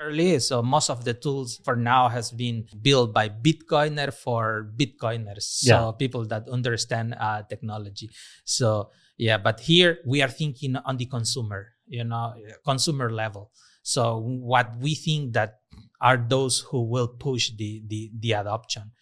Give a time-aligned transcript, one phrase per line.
[0.00, 0.38] early.
[0.38, 5.42] So most of the tools for now has been built by Bitcoiner for Bitcoiners.
[5.64, 5.92] So Yeah.
[5.98, 8.10] people that understand uh, technology.
[8.44, 13.50] So yeah, but here we are thinking on the consumer, you know, consumer level.
[13.82, 15.60] So what we think that
[16.00, 18.92] are those who will push the the, the adoption.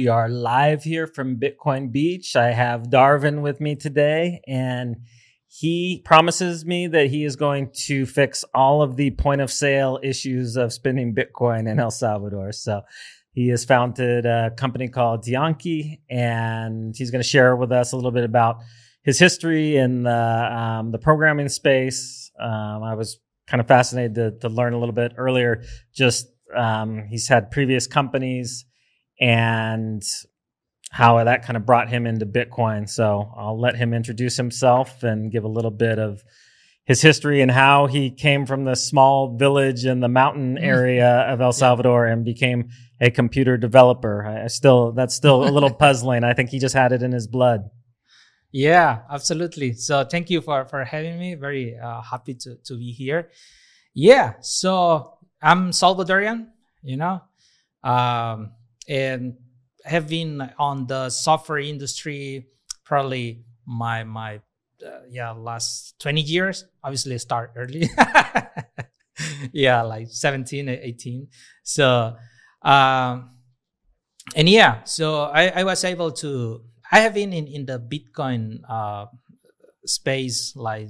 [0.00, 2.34] We are live here from Bitcoin Beach.
[2.34, 4.96] I have Darvin with me today, and
[5.46, 10.00] he promises me that he is going to fix all of the point of sale
[10.02, 12.52] issues of spending Bitcoin in El Salvador.
[12.52, 12.80] So
[13.32, 17.96] he has founded a company called Tiankii, and he's going to share with us a
[17.96, 18.60] little bit about
[19.02, 22.32] his history in the, um, the programming space.
[22.40, 25.62] Um, I was kind of fascinated to, to learn a little bit earlier.
[25.92, 28.64] Just um, he's had previous companies
[29.20, 30.02] and
[30.90, 32.88] how that kind of brought him into Bitcoin.
[32.88, 36.22] So I'll let him introduce himself and give a little bit of
[36.84, 41.40] his history and how he came from the small village in the mountain area of
[41.40, 44.26] El Salvador and became a computer developer.
[44.26, 46.24] I I still that's still a little puzzling.
[46.24, 47.70] I think he just had it in his blood.
[48.50, 49.74] Yeah, absolutely.
[49.74, 51.34] So thank you for for having me.
[51.36, 53.30] Very uh, happy to to be here.
[53.94, 56.48] Yeah, so I'm Salvadorian,
[56.82, 57.22] you know,
[57.82, 58.52] um,
[58.90, 59.38] and
[59.84, 62.48] have been on the software industry
[62.84, 64.42] probably my my
[64.84, 66.66] uh, yeah last 20 years.
[66.82, 67.88] Obviously, I start early.
[69.52, 71.28] yeah, like 17, 18.
[71.62, 72.16] So
[72.62, 73.30] um,
[74.34, 76.62] and yeah, so I, I was able to.
[76.92, 79.06] I have been in, in the Bitcoin uh,
[79.86, 80.88] space like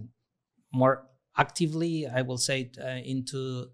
[0.72, 1.06] more
[1.36, 2.06] actively.
[2.06, 3.66] I will say uh, into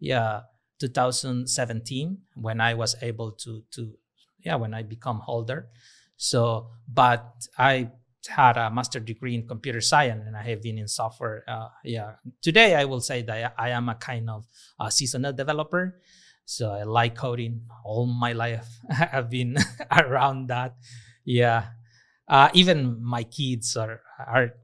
[0.00, 0.40] yeah
[0.80, 3.94] 2017 when I was able to to
[4.44, 5.68] yeah when I become holder.
[6.16, 7.24] So, but
[7.58, 7.90] I
[8.28, 11.44] had a master degree in computer science and I have been in software.
[11.46, 14.46] Uh, yeah, today I will say that I am a kind of
[14.80, 16.00] a seasonal developer.
[16.44, 18.66] So I like coding all my life.
[19.12, 19.56] I've been
[19.90, 20.76] around that.
[21.24, 21.66] Yeah.
[22.28, 24.54] Uh, even my kids are are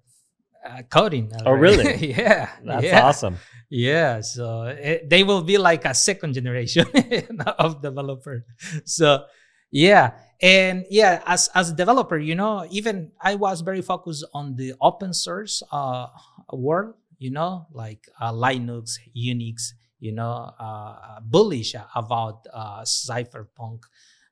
[0.65, 1.31] uh, coding.
[1.45, 1.97] Oh, really?
[2.17, 2.51] yeah.
[2.65, 3.03] That's yeah.
[3.07, 3.37] awesome.
[3.69, 6.85] Yeah, so it, they will be like a second generation
[7.59, 8.45] of developer.
[8.85, 9.25] So
[9.71, 10.13] yeah,
[10.43, 14.75] and yeah, as as a developer, you know, even I was very focused on the
[14.81, 16.09] open source uh,
[16.53, 16.97] world.
[17.17, 19.73] You know, like uh, Linux, Unix.
[19.99, 23.85] You know, uh, bullish about uh, cypherpunk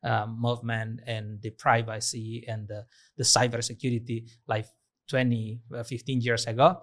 [0.02, 2.84] uh, movement and the privacy and the
[3.16, 4.66] the cybersecurity, like
[5.10, 6.78] 20, uh, 15 years ago.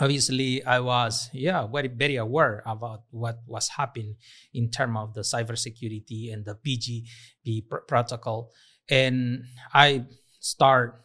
[0.00, 4.16] Obviously i was yeah very very aware about what was happening
[4.54, 8.52] in terms of the cybersecurity and the bgp pr- protocol.
[8.88, 9.44] And
[9.74, 10.06] i
[10.40, 11.04] start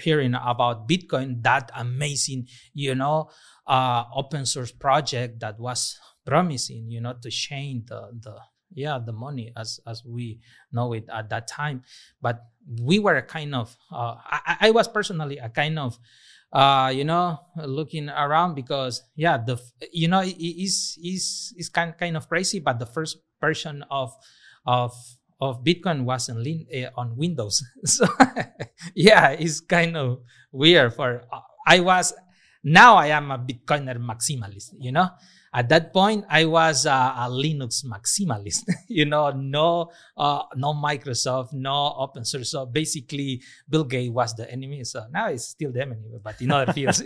[0.00, 3.30] hearing about bitcoin that amazing you know
[3.68, 5.96] uh, open source project that was
[6.26, 8.34] promising you know to change the the
[8.74, 10.40] yeah the money as as we
[10.72, 11.82] know it at that time.
[12.20, 12.42] But
[12.80, 15.98] we were a kind of uh, I, I was personally a kind of
[16.54, 19.60] uh, you know, looking around because yeah, the
[19.92, 24.14] you know it is is is kind kind of crazy, but the first version of
[24.64, 24.94] of
[25.40, 28.06] of Bitcoin was on uh, on Windows, so
[28.94, 30.94] yeah, it's kind of weird.
[30.94, 32.14] For uh, I was
[32.62, 35.10] now I am a Bitcoiner maximalist, you know.
[35.54, 38.64] At that point, I was a Linux maximalist.
[38.88, 42.50] you know, no, uh, no Microsoft, no open source.
[42.50, 44.82] So basically, Bill Gates was the enemy.
[44.82, 47.04] So now it's still the enemy, but in other fields.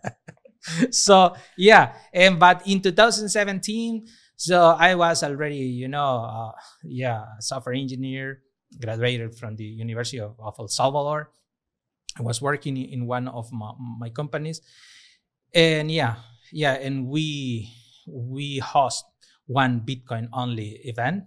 [0.90, 7.74] so yeah, and but in 2017, so I was already, you know, uh, yeah, software
[7.74, 8.40] engineer,
[8.80, 11.30] graduated from the University of, of El Salvador.
[12.18, 14.62] I was working in one of my, my companies,
[15.54, 16.16] and yeah,
[16.52, 17.72] yeah, and we
[18.06, 19.04] we host
[19.46, 21.24] one Bitcoin only event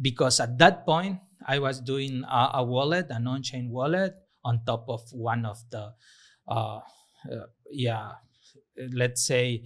[0.00, 4.84] because at that point I was doing a, a wallet, an on-chain wallet, on top
[4.88, 5.92] of one of the,
[6.48, 6.80] uh,
[7.30, 8.12] uh, yeah,
[8.92, 9.64] let's say,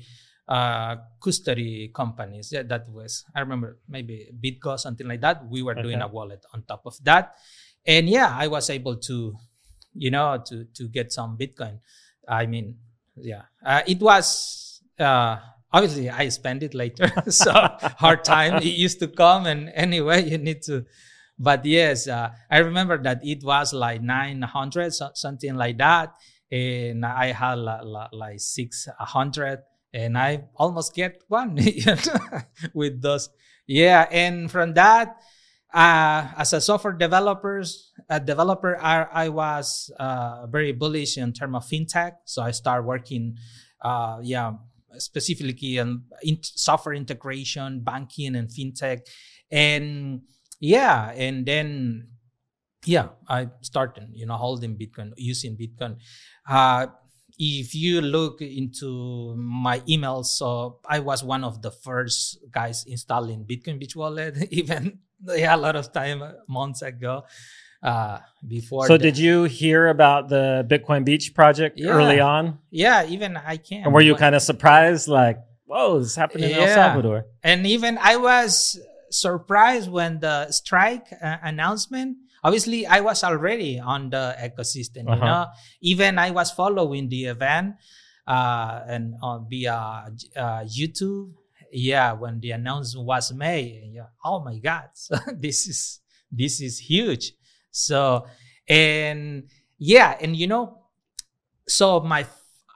[0.49, 2.50] uh, custody companies.
[2.52, 5.49] Yeah, that was I remember maybe BitGo something like that.
[5.49, 7.37] We were doing a wallet on top of that,
[7.87, 9.34] and yeah, I was able to,
[9.94, 11.81] you know, to to get some Bitcoin.
[12.26, 12.78] I mean,
[13.16, 14.68] yeah, uh, it was
[15.00, 15.39] uh,
[15.73, 17.11] obviously I spend it later.
[17.29, 18.56] so hard time.
[18.56, 20.85] It used to come, and anyway, you need to.
[21.39, 26.15] But yes, uh, I remember that it was like 900, so, something like that.
[26.50, 29.61] And I had like, like 600
[29.93, 31.59] and I almost get one
[32.75, 33.31] with those.
[33.67, 34.06] Yeah.
[34.11, 35.17] And from that,
[35.73, 41.56] uh, as a software developers, a developer, I, I was uh, very bullish in terms
[41.56, 42.12] of fintech.
[42.25, 43.37] So I started working,
[43.83, 44.53] uh, yeah,
[44.99, 49.00] specifically on in software integration, banking, and fintech,
[49.50, 50.23] and
[50.61, 52.09] yeah, and then
[52.85, 55.97] yeah, I started, you know, holding Bitcoin, using Bitcoin.
[56.49, 56.87] Uh,
[57.39, 63.44] if you look into my emails, so I was one of the first guys installing
[63.44, 67.25] Bitcoin Beach Wallet, even yeah, a lot of time uh, months ago.
[67.83, 68.87] Uh, before.
[68.87, 72.59] So, the, did you hear about the Bitcoin Beach project yeah, early on?
[72.71, 73.85] Yeah, even I can.
[73.85, 76.57] And were you kind of surprised, like, "Whoa, this happened in yeah.
[76.63, 77.27] El Salvador"?
[77.43, 78.81] And even I was
[79.11, 85.09] surprised when the strike uh, announcement obviously I was already on the ecosystem.
[85.09, 85.15] Uh-huh.
[85.15, 85.47] You know,
[85.81, 87.77] even I was following the event
[88.27, 91.33] uh, and on via uh, YouTube.
[91.71, 96.01] Yeah, when the announcement was made, yeah, oh my God, so this is
[96.33, 97.33] this is huge.
[97.79, 98.27] So
[98.69, 99.49] and
[99.79, 100.79] yeah, and you know,
[101.67, 102.27] so my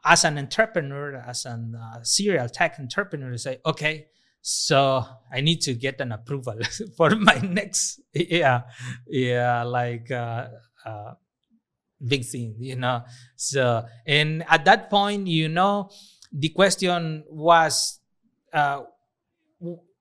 [0.04, 4.06] as an entrepreneur, as a uh, serial tech entrepreneur, say, okay,
[4.42, 6.58] so i need to get an approval
[6.96, 8.62] for my next yeah
[9.06, 10.48] yeah like uh,
[10.84, 11.14] uh,
[12.04, 13.04] big thing you know?
[13.36, 15.90] So and at that point you know
[16.32, 18.00] the question was
[18.52, 18.82] uh,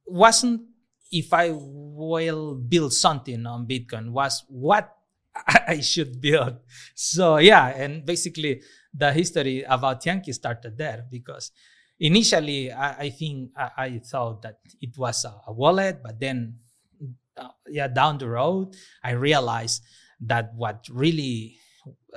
[0.07, 0.61] wasn't
[1.11, 4.95] if i will build something on bitcoin was what
[5.67, 6.57] i should build
[6.95, 8.61] so yeah and basically
[8.93, 11.51] the history about Tiankii started there because
[11.99, 16.55] initially I, I think I, I, thought that it was a, a wallet, but then
[17.37, 19.83] uh, yeah, down the road I realized
[20.21, 21.57] that what really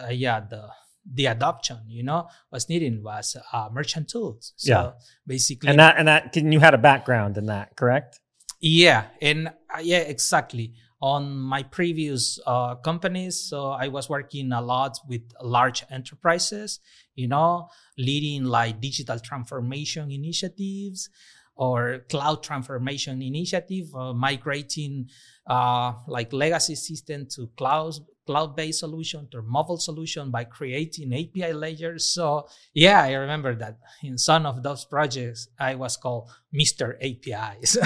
[0.01, 0.69] uh, yeah the
[1.11, 4.53] the adoption you know was needed was uh, merchant tools.
[4.57, 4.91] So yeah,
[5.27, 8.21] basically, and that and that can you had a background in that, correct?
[8.67, 10.73] Yeah, and uh, yeah, exactly
[11.03, 13.39] on my previous uh, companies.
[13.39, 16.81] So I was working a lot with large enterprises,
[17.15, 17.69] you know,
[17.99, 21.11] leading like digital transformation initiatives
[21.57, 25.11] or cloud transformation initiative, uh, migrating
[25.47, 27.97] uh, like legacy system to cloud
[28.27, 32.07] cloud-based solution or mobile solution by creating API layers.
[32.07, 36.97] So yeah, I remember that in some of those projects, I was called Mr.
[37.01, 37.77] APIs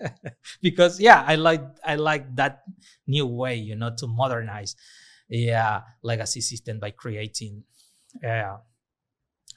[0.62, 2.62] because yeah, I like I like that
[3.06, 4.76] new way, you know, to modernize
[5.28, 7.64] yeah legacy system by creating
[8.22, 8.58] yeah.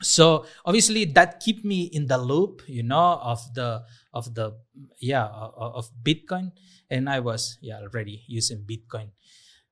[0.02, 3.84] So obviously that keep me in the loop, you know, of the
[4.14, 4.58] of the
[5.00, 6.52] yeah of Bitcoin,
[6.90, 9.12] and I was yeah already using Bitcoin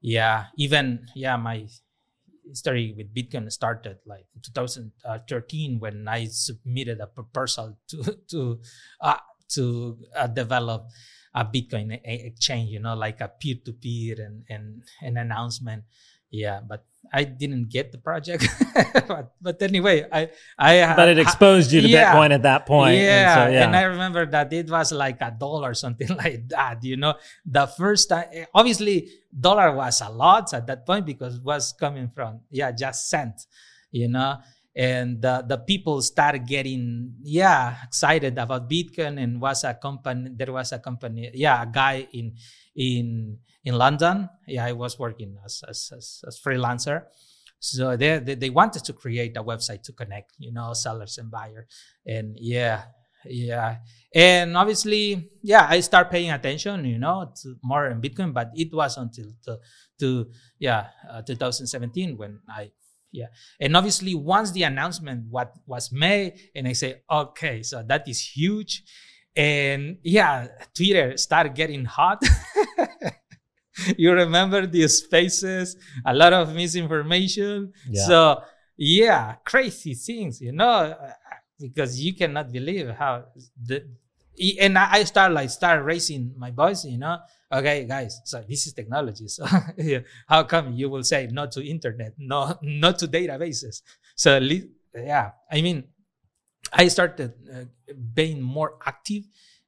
[0.01, 1.65] yeah even yeah my
[2.53, 8.59] story with bitcoin started like 2013 when i submitted a proposal to to
[9.01, 9.17] uh,
[9.49, 10.87] to uh, develop
[11.35, 15.83] a bitcoin exchange you know like a peer-to-peer and and an announcement.
[16.31, 18.45] Yeah but i didn't get the project.
[19.09, 22.97] But, but anyway i i but it exposed you to yeah, bitcoin at that point
[22.97, 23.63] yeah, and, so, yeah.
[23.65, 27.15] and i remember that it was like a dollar something like that you know?
[27.45, 32.09] The first time obviously dollar was a lot at that point because it was coming
[32.13, 33.47] from yeah just cent
[33.91, 34.37] you know
[34.75, 40.53] and uh, the people started getting yeah excited about bitcoin and was a company there
[40.53, 42.33] was a company yeah a guy in
[42.75, 44.29] in in London.
[44.47, 47.03] Yeah, I was working as as, as, as freelancer.
[47.59, 51.29] So they, they, they wanted to create a website to connect, you know, sellers and
[51.29, 51.65] buyers.
[52.05, 52.83] And yeah,
[53.25, 53.79] yeah.
[54.15, 58.73] And obviously, yeah, I start paying attention, you know, to more in Bitcoin, but it
[58.73, 59.59] was until to,
[59.99, 62.71] to yeah, uh, 2017 when I
[63.11, 63.27] yeah
[63.59, 68.19] and obviously once the announcement what was made and i say okay so that is
[68.19, 68.83] huge
[69.35, 72.21] and yeah twitter started getting hot
[73.97, 75.75] you remember the spaces,
[76.05, 77.73] a lot of misinformation.
[77.89, 78.05] Yeah.
[78.05, 78.41] So
[78.77, 81.11] yeah, crazy things, you know, uh,
[81.59, 83.25] because you cannot believe how
[83.61, 83.85] the
[84.59, 87.19] and I start like start raising my voice, you know.
[87.51, 89.27] Okay, guys, so this is technology.
[89.27, 89.45] So
[90.27, 93.81] how come you will say not to internet, no, not to databases?
[94.15, 94.39] So
[94.95, 95.85] yeah, I mean,
[96.71, 99.23] I started uh, being more active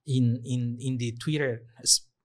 [0.05, 1.63] in in in the Twitter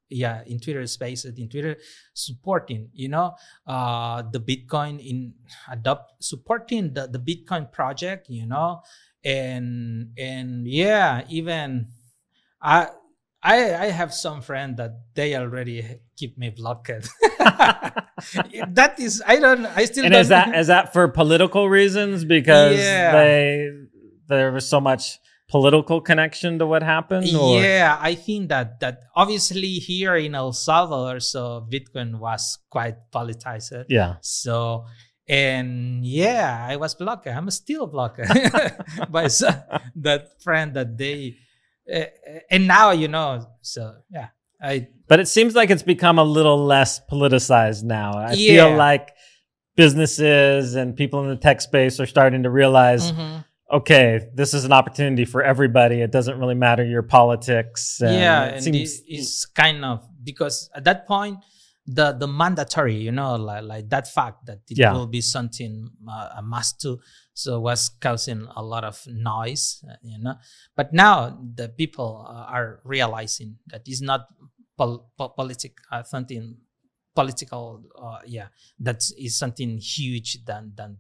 [0.09, 1.75] yeah in twitter spaces in twitter
[2.15, 3.35] supporting you know
[3.67, 5.35] uh the bitcoin in
[5.69, 8.81] adopt supporting the, the bitcoin project you know
[9.27, 11.89] and and yeah, even
[12.63, 12.89] I
[13.43, 16.91] I I have some friend that they already keep me blocked.
[18.69, 22.25] that is I don't I still and don't is that is that for political reasons
[22.25, 23.13] because Yeah.
[23.13, 23.71] they
[24.29, 29.03] there was so much political connection to what happened or Yeah, I think that that
[29.15, 33.85] obviously here in El Salvador, so Bitcoin was quite politicized.
[33.89, 34.87] yeah So
[35.29, 37.27] and yeah, I was blocked.
[37.27, 38.19] I'm still blocked
[39.11, 39.27] by
[39.97, 41.37] that friend that they
[42.51, 43.47] and now you know.
[43.63, 44.29] So yeah,
[44.61, 48.67] I but it seems like it's become a little less politicized now i Yeah.
[48.67, 49.11] feel like
[49.77, 53.45] businesses and people in the tech space are starting to realize Mhm.
[53.71, 58.45] okay this is an opportunity for everybody it doesn't really matter your politics and yeah,
[58.47, 61.39] it and seems it's kind of because at that point
[61.99, 64.93] the the mandatory, you know, like like that fact that it Yeah.
[64.93, 66.99] will be something uh, a must do,
[67.37, 70.37] so was causing a lot of noise, uh, you know.
[70.75, 74.25] But now the people uh, are realizing that it's not
[74.79, 76.57] pol- po- politic uh, something
[77.15, 77.85] political.
[77.93, 78.49] Uh, yeah,
[78.81, 80.97] that is something huge than than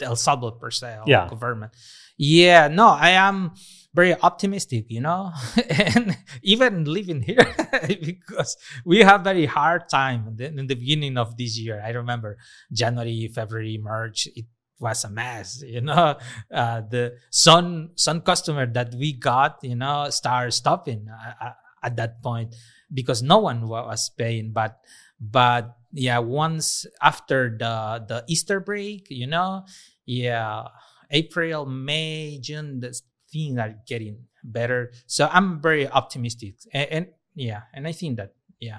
[0.00, 1.28] the El Salvador per se or Yeah.
[1.28, 1.76] government.
[2.16, 3.52] Yeah, no, I am
[3.92, 5.32] very optimistic, you know,
[5.68, 7.44] and even living here
[8.00, 11.82] because we have very hard time in the, in the beginning of this year.
[11.84, 12.38] I remember
[12.72, 14.26] January, February, March.
[14.34, 14.46] It
[14.80, 16.16] was a mess, you know.
[16.50, 21.96] Uh, the some some customer that we got, you know, start stopping uh, uh, at
[21.96, 22.54] that point
[22.92, 24.52] because no one was paying.
[24.52, 24.78] But
[25.20, 29.64] but yeah, once after the the Easter break, you know,
[30.06, 30.64] yeah,
[31.10, 32.98] April, May, June, the
[33.30, 34.92] things are getting better.
[35.06, 38.78] So I'm very optimistic, and, and yeah, and I think that yeah,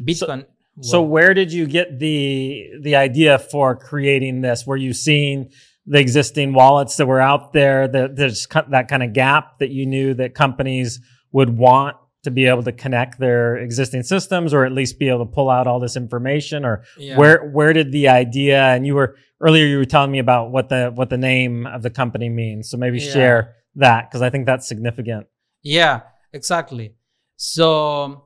[0.00, 0.42] Bitcoin.
[0.42, 0.46] So
[0.92, 4.66] will- where did you get the the idea for creating this?
[4.66, 5.50] Were you seeing
[5.86, 9.86] the existing wallets that were out there that there's that kind of gap that you
[9.86, 11.00] knew that companies
[11.32, 15.24] would want to be able to connect their existing systems or at least be able
[15.24, 17.16] to pull out all this information or yeah.
[17.16, 20.68] where where did the idea and you were earlier you were telling me about what
[20.68, 23.12] the what the name of the company means so maybe Yeah.
[23.12, 25.26] share that because I think that's significant.
[25.62, 26.00] Yeah,
[26.32, 26.94] exactly.
[27.36, 28.24] So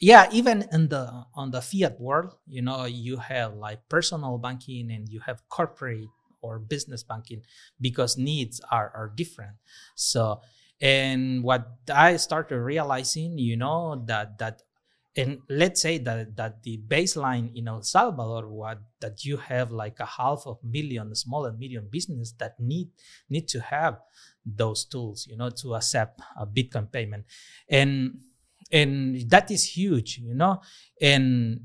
[0.00, 4.90] yeah, even in the on the fiat world, you know, you have like personal banking
[4.90, 6.08] and you have corporate
[6.40, 7.42] or business banking
[7.80, 9.56] because needs are are different.
[9.94, 10.40] So
[10.80, 14.62] and what I started realizing, you know, that that
[15.16, 20.00] and let's say that that the baseline in El Salvador what that you have like
[20.00, 22.88] a half of million small and medium business that need
[23.28, 23.98] need to have
[24.46, 27.24] those tools you know to accept a bitcoin payment
[27.68, 28.18] and
[28.72, 30.60] and that is huge you know?
[31.00, 31.60] And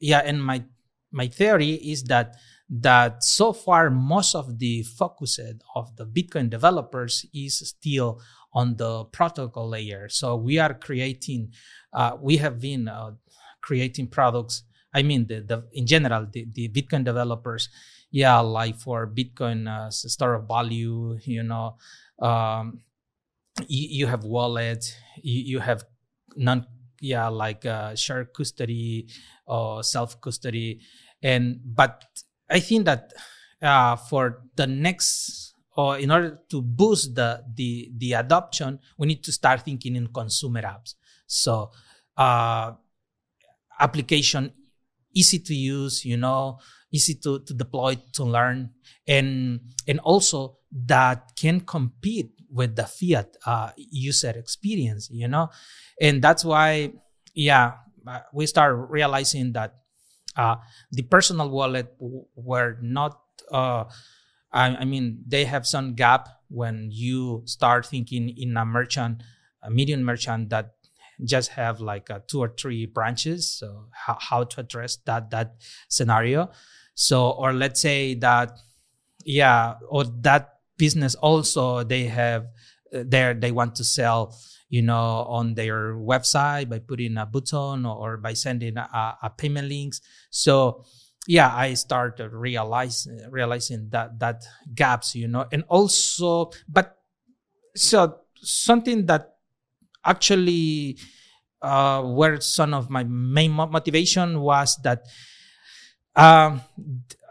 [0.00, 0.64] yeah and my
[1.12, 2.36] my theory is that
[2.68, 5.38] that so far most of the focus
[5.74, 8.20] of the bitcoin developers is still
[8.54, 10.08] on the protocol layer.
[10.08, 11.52] So we are creating
[11.92, 13.12] uh, we have been uh,
[13.64, 17.68] creating products i mean the, the in general the, the bitcoin developers
[18.10, 21.76] yeah like for bitcoin uh, store of value you know
[22.20, 22.80] um,
[23.66, 24.84] you, you have wallet
[25.22, 25.84] you, you have
[26.36, 26.66] non
[27.00, 29.06] yeah like uh, share custody
[29.46, 30.80] or self custody
[31.22, 32.04] and but
[32.50, 33.12] i think that
[33.62, 39.22] uh, for the next or in order to boost the the the adoption we need
[39.24, 40.94] to start thinking in consumer apps.
[41.26, 41.70] So
[42.16, 42.72] uh
[43.80, 44.52] application
[45.14, 46.58] easy to use you know
[46.92, 48.70] easy to, to deploy to learn.
[49.06, 55.50] And and also that can compete with the fiat uh, user experience you know?
[56.00, 56.92] And that's why
[57.34, 57.74] yeah
[58.06, 59.76] uh, we start realizing that
[60.36, 60.56] uh,
[60.90, 63.84] the personal wallet were not uh,
[64.52, 69.22] I, I mean they have some gap when you start thinking in a merchant
[69.62, 70.74] a medium merchant that
[71.24, 75.54] just have like uh, two or three branches so how, how to address that that
[75.88, 76.50] scenario.
[76.94, 78.52] So or let's say that
[79.24, 82.46] yeah or that business also they have
[82.94, 84.34] uh, there they want to sell
[84.68, 89.68] you know on their website by putting a button or, by sending a, a payment
[89.68, 90.00] links.
[90.30, 90.84] So
[91.26, 95.46] yeah i started realize realizing that that gaps you know.
[95.52, 96.98] And also but
[97.74, 99.36] so something that
[100.04, 100.98] actually
[101.62, 105.06] uh, where some of my main motivation was that
[106.14, 106.60] um,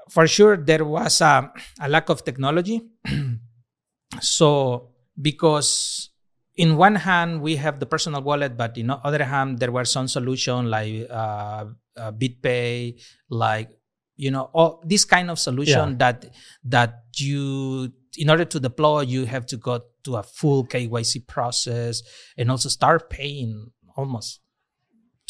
[0.09, 2.81] for sure there was a, a lack of technology
[4.21, 6.09] so because
[6.55, 9.85] in one hand we have the personal wallet but in the other hand there were
[9.85, 11.65] some solution like uh,
[11.97, 13.69] uh, bitpay like
[14.15, 15.95] you know all this kind of solution Yeah.
[15.97, 16.29] that
[16.63, 22.03] that you in order to deploy, you have to go to a full KYC process
[22.37, 24.39] and also start paying almost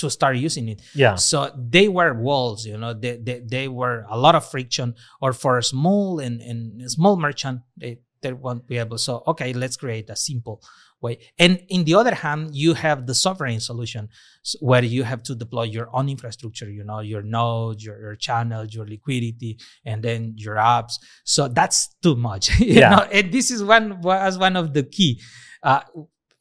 [0.04, 0.80] to start using it.
[1.04, 1.16] Yeah.
[1.16, 1.38] So
[1.76, 4.88] they were walls, you know, they, they, they were a lot of friction
[5.24, 6.60] or for a small and, and
[6.98, 8.98] small merchant, they, they won't be able.
[8.98, 10.58] So, okay, let's create a simple
[11.02, 11.16] way.
[11.38, 14.08] And in the other hand, you have the sovereign solution
[14.70, 18.74] where you have to deploy your own infrastructure, you know, your nodes, your, your channels,
[18.74, 20.94] your liquidity, and then your apps.
[21.26, 22.44] So that's too much.
[22.60, 22.90] you Yeah.
[22.94, 25.12] know, and this is one was one of the key
[25.64, 25.82] uh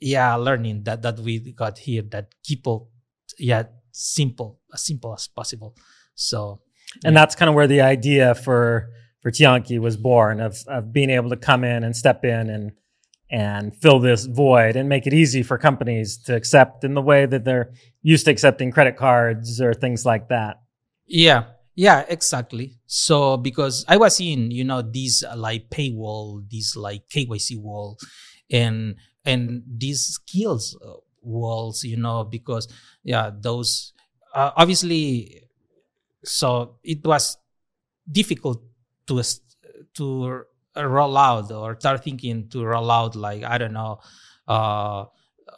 [0.00, 2.90] yeah, learning that that we got here that people
[3.38, 5.76] yeah, simple, as simple as possible.
[6.14, 6.60] So
[7.04, 11.10] and that's kind of where the idea for for Tiankii was born of of being
[11.10, 12.72] able to come in and step in and
[13.30, 17.24] and fill this void and make it easy for companies to accept in the way
[17.24, 17.72] that they're
[18.02, 20.60] used to accepting credit cards or things like that.
[21.06, 22.78] Yeah, yeah, exactly.
[22.86, 27.96] So because I was in, you know, these uh, like paywall, these like KYC wall,
[28.50, 32.68] and and these skills uh, walls, you know, because
[33.02, 33.92] yeah, those
[34.34, 35.42] uh, obviously,
[36.24, 37.36] so it was
[38.10, 38.62] difficult
[39.06, 39.22] to
[39.94, 40.44] to
[40.76, 44.00] roll out or start thinking to roll out like I don't know.
[44.46, 45.04] Uh,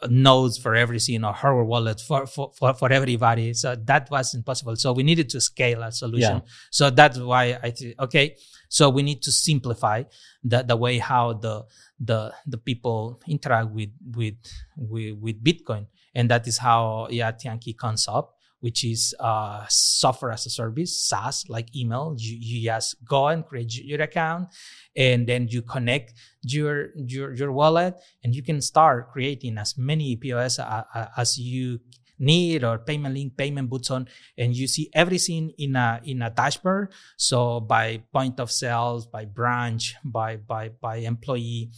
[0.09, 3.53] nodes for everything or hardware wallet for, for, for, for everybody.
[3.53, 4.75] So that was impossible.
[4.75, 6.37] So we needed to scale a solution.
[6.37, 6.51] Yeah.
[6.69, 8.35] So that's why I think, okay,
[8.75, 10.03] so we need to simplify
[10.43, 11.63] the, the way how the,
[11.97, 14.35] the, the people interact with, with,
[14.75, 15.85] with, with Bitcoin.
[16.13, 20.99] And that is how, yeah, Tiankii comes up which is uh, software as a service,
[20.99, 22.15] SaaS, like email.
[22.17, 24.47] You, you just go and create your account,
[24.95, 30.15] and then you connect your your your wallet, and you can start creating as many
[30.15, 31.79] POS a- a- as you
[32.19, 34.07] need or payment link, payment button,
[34.37, 36.91] and you see everything in a in a dashboard.
[37.17, 41.71] So by point of sales, by branch, by by by employee.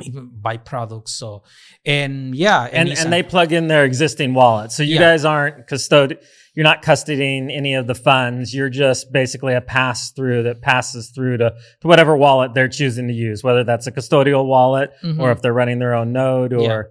[0.00, 1.42] Even by products, so
[1.84, 4.70] and yeah, And it's and they plug in their existing wallet.
[4.70, 5.00] So you Yeah.
[5.00, 6.18] guys aren't custod
[6.54, 8.54] you're not custodying any of the funds.
[8.54, 13.06] You're just basically a pass through that passes through to, to whatever wallet they're choosing
[13.08, 15.20] to use, whether that's a custodial wallet Mhm.
[15.20, 16.90] or if they're running their own node or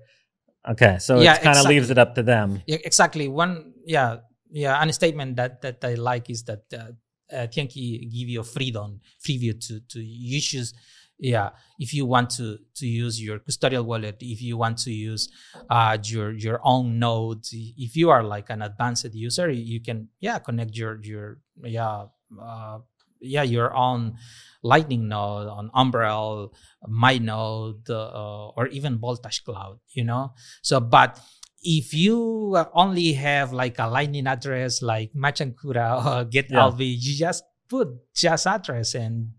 [0.72, 0.98] okay.
[1.00, 1.76] So Yeah, it kind of exactly.
[1.76, 2.62] leaves it up to them.
[2.66, 3.28] Yeah, exactly.
[3.28, 4.18] One, yeah,
[4.52, 4.80] yeah.
[4.82, 6.92] And a statement that that I like is that uh,
[7.36, 10.74] uh, Tiankii give you freedom, free view to to choose.
[11.20, 11.50] Yeah,
[11.80, 15.30] if you want to to use your custodial wallet, if you want to use
[15.70, 20.38] uh, your your own node, if you are like an advanced user, you can yeah
[20.38, 22.06] connect your your yeah
[22.40, 22.80] uh,
[23.22, 24.16] yeah you're on
[24.64, 26.54] lightning node on umbrel
[26.88, 31.20] myNode uh, or even voltage cloud you know so but
[31.64, 36.70] if you only have like a lightning address like machankura or get Yeah.
[36.70, 39.32] lv you just put just address and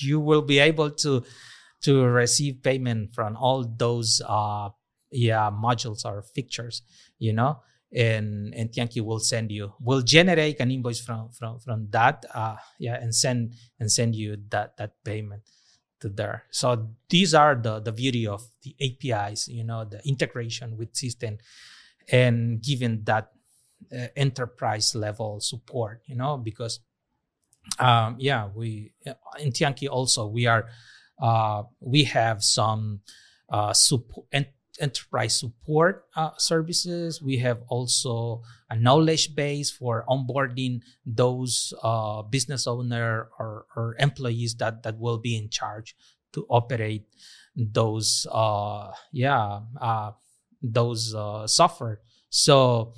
[0.00, 1.22] you will be able to
[1.82, 4.68] to receive payment from all those uh
[5.12, 6.82] yeah modules or fixtures
[7.18, 7.60] you know
[7.94, 12.56] and and Tiankii will send you will generate an invoice from from from that uh
[12.78, 15.42] yeah and send and send you that that payment
[16.04, 16.44] to there.
[16.50, 21.38] So these are the the beauty of the apis you know the integration with system
[22.12, 23.32] and given that
[23.88, 26.80] uh, enterprise level support you know because
[27.78, 28.92] um yeah we
[29.40, 30.68] in Tiankii also we are
[31.22, 33.00] uh we have some
[33.48, 34.26] uh support
[34.80, 37.22] enterprise support uh, services.
[37.22, 44.54] We have also a knowledge base for onboarding those uh business owner or, or employees
[44.56, 45.94] that that will be in charge
[46.32, 47.04] to operate
[47.56, 50.10] those uh yeah uh
[50.62, 52.00] those uh software.
[52.30, 52.94] So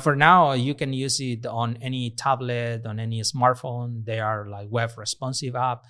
[0.00, 4.04] for now you can use it on any tablet, on any smartphone.
[4.04, 5.84] They are like web responsive app,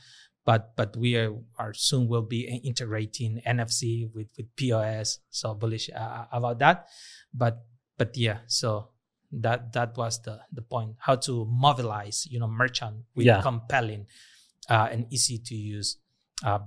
[0.50, 1.30] but but we are,
[1.62, 5.08] are soon will be integrating NFC with with POS.
[5.30, 6.76] So bullish uh, about that.
[7.42, 7.54] But
[8.00, 8.90] but yeah, so
[9.44, 10.90] that that was the the point.
[11.06, 13.42] How to mobilize you know merchant with Yeah.
[13.50, 14.02] compelling
[14.74, 15.88] uh, and easy to use
[16.48, 16.60] uh,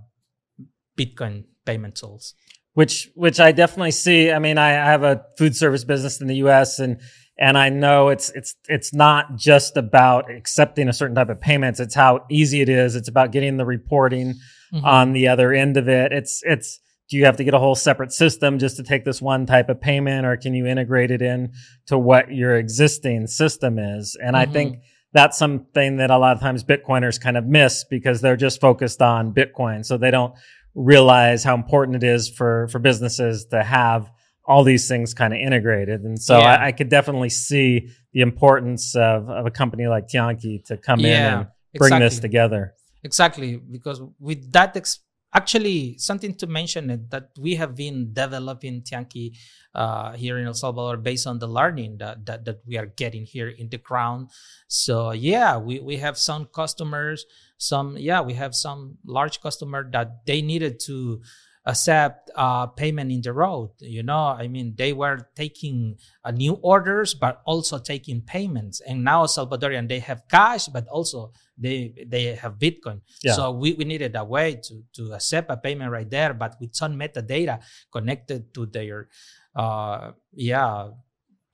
[0.98, 2.36] Bitcoin payment tools.
[2.74, 4.32] which which I definitely see.
[4.32, 6.80] I mean, I, I have a food service business in the U.S.
[6.80, 6.98] and
[7.38, 11.80] and I know it's it's it's not just about accepting a certain type of payments.
[11.80, 12.96] It's how easy it is.
[12.96, 14.36] It's about getting the reporting
[14.74, 14.84] Mhm.
[14.84, 16.12] on the other end of it.
[16.12, 19.22] It's it's do you have to get a whole separate system just to take this
[19.22, 21.52] one type of payment, or can you integrate it in
[21.88, 24.17] to what your existing system is?
[24.24, 24.54] And I Mhm.
[24.54, 24.78] think
[25.13, 29.02] that's something that a lot of times Bitcoiners kind of miss because they're just focused
[29.02, 30.34] on Bitcoin, so they don't
[30.74, 34.10] realize how important it is for for businesses to have
[34.45, 36.01] all these things kind of integrated.
[36.01, 36.56] And so Yeah.
[36.56, 40.99] I, I could definitely see the importance of, of a company like Tiankii to come
[41.01, 42.73] in and bring this together.
[43.03, 44.99] Exactly, because with that ex-
[45.34, 49.36] actually something to mention it that we have been developing Tiankii
[49.73, 53.25] uh, here in El Salvador based on the learning that, that, that we are getting
[53.25, 54.29] here in the ground.
[54.67, 57.25] So yeah, we, we have some customers,
[57.58, 61.21] some yeah, we have some large customer that they needed to
[61.65, 63.71] accept uh, payment in the road.
[63.80, 68.82] You know, I mean, they were taking uh, new orders, but also taking payments.
[68.82, 73.02] And now Salvadorian, they have cash, but also they they have Bitcoin.
[73.23, 73.34] Yeah.
[73.34, 76.76] So we, we needed a way to to accept a payment right there, but with
[76.76, 79.10] some metadata connected to their
[79.56, 80.89] uh yeah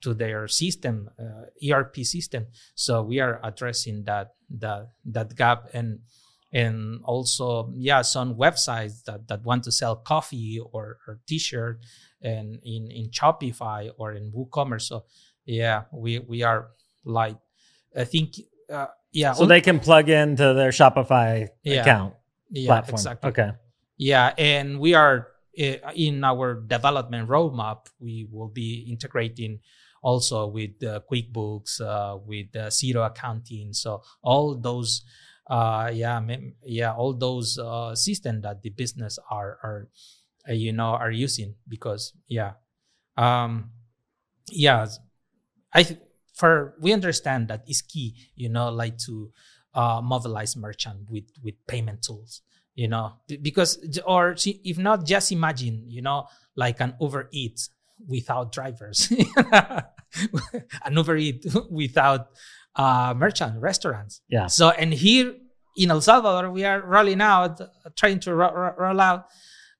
[0.00, 2.46] to their system uh, ERP system.
[2.74, 6.00] So we are addressing that that that gap and
[6.52, 11.80] and also yeah some websites that, that want to sell coffee or, or t-shirt
[12.22, 15.04] and in in shopify or in woocommerce so
[15.44, 16.68] yeah we we are
[17.04, 17.36] like
[17.96, 18.34] i think
[18.72, 21.80] uh, yeah So they can plug into their Shopify Yeah.
[21.82, 22.14] account
[22.50, 22.94] yeah platform.
[23.00, 23.50] exactly Okay.
[23.96, 29.60] yeah and we are uh, in our development roadmap we will be integrating
[30.02, 35.02] also with uh, quickbooks uh, with uh, Xero accounting so all those
[35.50, 36.20] uh yeah
[36.64, 39.88] yeah all those uh systems that the business are are
[40.48, 42.52] uh, you know are using because yeah
[43.16, 43.70] um
[44.50, 44.86] yeah
[45.72, 46.00] i th-
[46.34, 49.30] for we understand that is key you know like to
[49.74, 52.42] uh mobilize merchant with with payment tools
[52.74, 57.70] you know because or if not just imagine you know like an uber eats
[58.08, 59.12] without drivers
[60.84, 62.28] an uber eat without
[62.76, 64.46] uh merchant restaurants Yeah.
[64.46, 65.34] so and here
[65.76, 67.60] in el salvador we are rolling out
[67.96, 69.26] trying to ro- ro- roll out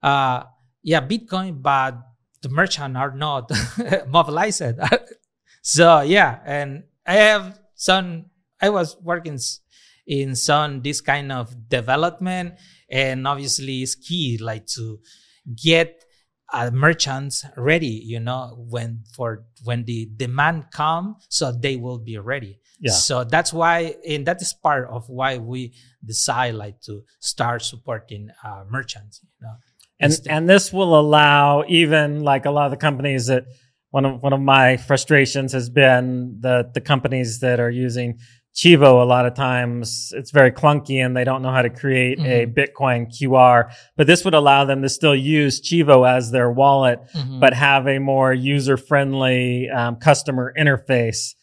[0.03, 0.43] uh
[0.83, 1.97] yeah bitcoin but
[2.41, 3.51] the merchant are not
[4.07, 4.63] mobilized.
[5.63, 8.25] So yeah and i have some
[8.59, 9.37] i was working
[10.07, 12.55] in some this kind of development
[12.89, 14.99] and obviously it's key like to
[15.55, 16.03] get
[16.53, 22.17] uh, merchants ready you know when for when the demand come so they will be
[22.17, 22.91] ready Yeah.
[22.93, 28.29] so that's why and that is part of why we decide like to start supporting
[28.43, 29.55] uh, merchants you know
[29.99, 33.43] and Instead- and this will allow even like a lot of the companies that
[33.91, 38.17] one of one of my frustrations has been the the companies that are using
[38.53, 42.19] Chivo a lot of times it's very clunky and they don't know how to create
[42.19, 42.53] a Mhm.
[42.57, 43.71] Bitcoin QR.
[43.95, 47.39] But this would allow them to still use Chivo as their wallet, Mhm.
[47.39, 51.33] but have a more user friendly um, customer interface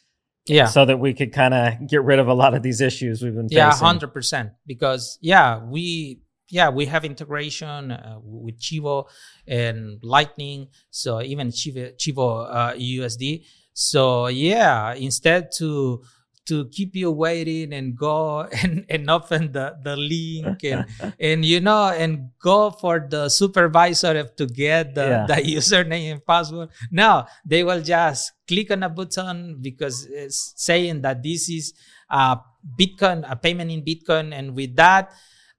[0.48, 0.66] yeah.
[0.66, 3.34] so that we could kind of get rid of a lot of these issues we've
[3.34, 3.86] been yeah facing.
[3.86, 4.50] hundred percent.
[4.66, 9.08] Because yeah we yeah we have integration uh, with Chivo
[9.46, 16.02] and Lightning so even Chivo, Chivo uh, USD so yeah instead to
[16.48, 20.86] to keep you waiting and go and, and open the, the link and
[21.20, 25.26] and you know and go for the supervisor to get the, Yeah.
[25.26, 26.70] the username and password.
[26.90, 31.74] No they will just click on a button because it's saying that this is
[32.10, 32.38] a
[32.78, 35.12] bitcoin a payment in bitcoin and with that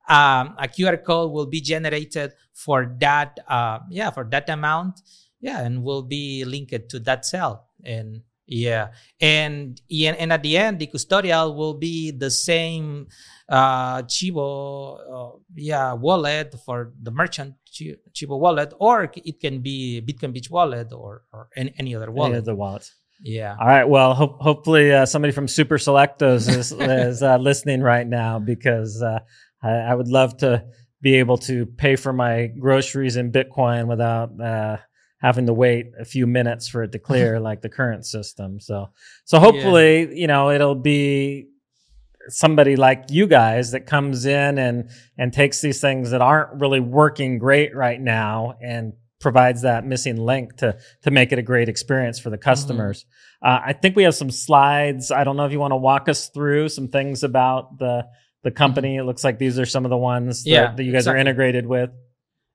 [0.10, 5.02] um, a qr code will be generated for that uh, yeah for that amount.
[5.39, 7.67] Yeah and will be linked to that cell.
[7.86, 8.90] And yeah
[9.22, 13.08] and and at the end the custodial will be the same
[13.48, 20.34] uh chivo uh, yeah wallet for the merchant chivo wallet or it can be bitcoin
[20.34, 22.96] beach wallet or, or any, any other wallet of the wallets.
[23.22, 23.84] yeah All right.
[23.84, 26.72] Well, ho- hopefully uh, somebody from Super Selectos is,
[27.06, 29.20] is uh, listening right now because uh,
[29.62, 30.64] I, I would love to
[31.02, 34.78] be able to pay for my groceries in Bitcoin without uh,
[35.19, 38.60] having to wait a few minutes for it to clear like the current system.
[38.60, 38.89] So,
[39.25, 41.47] so hopefully, you know, it'll be
[42.27, 46.79] somebody like you guys that comes in and and takes these things that aren't really
[46.79, 51.67] working great right now and provides that missing link to to make it a great
[51.69, 53.05] experience for the customers.
[53.41, 55.12] Uh, I think we have some slides.
[55.12, 58.05] I don't know if you want to walk us through some things about the
[58.43, 58.95] the company.
[58.97, 61.17] It looks like these are some of the ones that, Yeah, that you guys are
[61.17, 61.89] integrated with.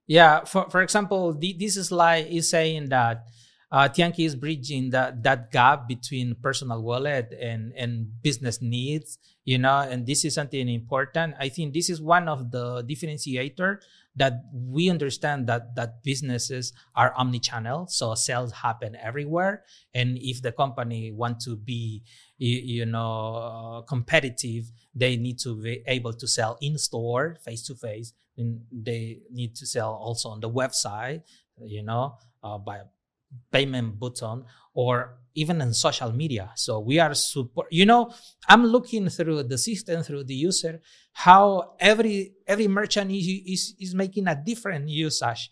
[0.07, 3.25] Yeah, for for example, the, this slide is saying that
[3.71, 9.17] uh, Tiankii is bridging that that gap between personal wallet and and business needs.
[9.45, 11.35] You know, and this is something important.
[11.39, 13.77] I think this is one of the differentiator
[14.15, 19.63] that we understand that that businesses are omni-channel, so sales happen everywhere.
[19.93, 22.01] And if the company want to be,
[22.37, 27.75] you, know, uh, competitive, they need to be able to sell in store, face to
[27.75, 28.13] face
[28.71, 31.21] they need to sell also on the website
[31.63, 32.81] you know uh, by
[33.51, 36.51] payment button or even in social media.
[36.55, 37.67] So we are support.
[37.71, 38.11] You know,
[38.47, 40.81] I'm looking through the system through the user
[41.13, 45.51] how every every merchant is is, is making a different usage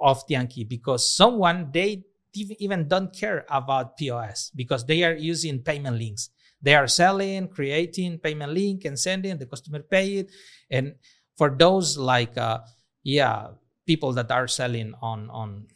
[0.00, 5.96] of Tiankii because someone they even don't care about POS because they are using payment
[5.96, 6.30] links.
[6.60, 10.30] They are selling, creating payment link and sending the customer pay it.
[10.70, 10.94] And
[11.36, 12.60] for those like uh,
[13.02, 13.48] yeah
[13.86, 15.66] people that are selling on on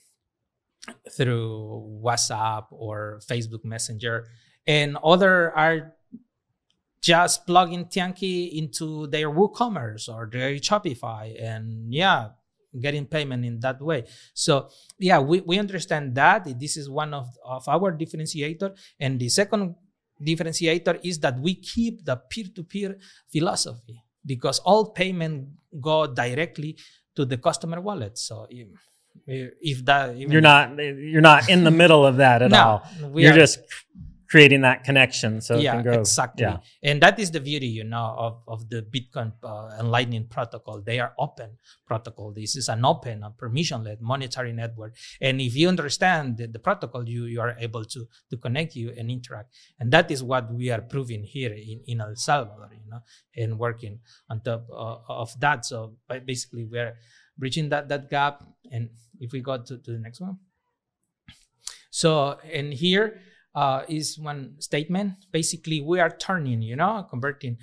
[1.17, 4.27] through WhatsApp or Facebook Messenger,
[4.67, 5.95] and other are
[7.01, 12.31] just plugging Tiankii into their WooCommerce or their Shopify, and yeah,
[12.81, 14.05] getting payment in that way.
[14.35, 14.69] So
[14.99, 18.77] yeah, we, we understand that this is one of, of our differentiator.
[19.01, 19.77] And the second
[20.21, 22.99] differentiator is that we keep the peer-to-peer
[23.31, 25.49] philosophy because all payment
[25.81, 26.77] go directly
[27.17, 28.19] to the customer wallet.
[28.19, 28.47] So
[29.27, 32.83] if that even, you're not you're not in the middle of that at no, all.
[33.15, 33.59] You're are, just
[34.29, 36.45] creating that connection so yeah exactly.
[36.45, 36.59] Yeah.
[36.83, 40.81] and that is the beauty you know of, of the bitcoin uh, and lightning protocol.
[40.81, 41.51] They are open
[41.87, 42.33] protocol.
[42.33, 44.95] This is an open a permission-led monetary network.
[45.21, 48.93] And if you understand the, the protocol you you are able to to connect you
[48.97, 49.55] and interact.
[49.79, 53.01] And that is what we are proving here in, in el salvador you know
[53.37, 55.65] and working on top uh, of that.
[55.65, 56.97] So basically we're
[57.37, 58.45] bridging that that gap.
[58.71, 60.39] And if we go to, to the next one.
[61.91, 63.21] So and here
[63.55, 65.15] uh, is one statement.
[65.33, 67.59] Basically, we are turning, you know, converting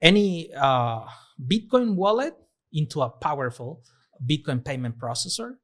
[0.00, 1.00] any uh,
[1.40, 2.34] Bitcoin wallet
[2.72, 3.82] into a powerful
[4.24, 5.54] Bitcoin payment processor,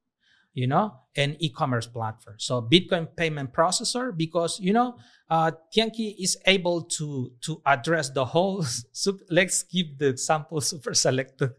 [0.55, 2.37] you know, and e-commerce platform.
[2.39, 4.97] So Bitcoin payment processor because you know
[5.31, 8.65] uh, Tiankii is able to to address the whole.
[9.31, 11.53] let's give the example Super Selectos,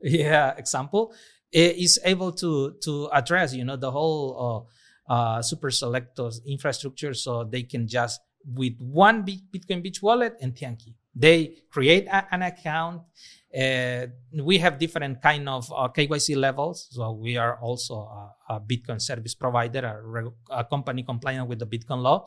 [0.00, 1.14] yeah, example.
[1.52, 4.72] It is able to to address you know the whole uh,
[5.08, 10.94] uh, super selectos infrastructure so they can just with one Bitcoin Beach wallet and Tiankii.
[11.14, 13.02] They create a, an account.
[13.50, 14.06] Uh,
[14.42, 16.88] we have different kind of uh, KYC levels.
[16.90, 21.66] So we are also a, a Bitcoin service provider, a, a, company compliant with the
[21.66, 22.26] Bitcoin law.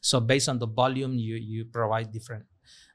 [0.00, 2.44] So based on the volume, you you provide different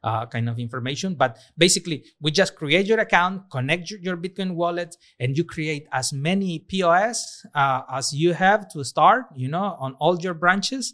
[0.04, 1.16] uh, kind of information.
[1.16, 6.14] But basically, we just create your account, connect your, Bitcoin wallet, and you create as
[6.14, 10.94] many POS uh, as you have to start, you know, on all your branches,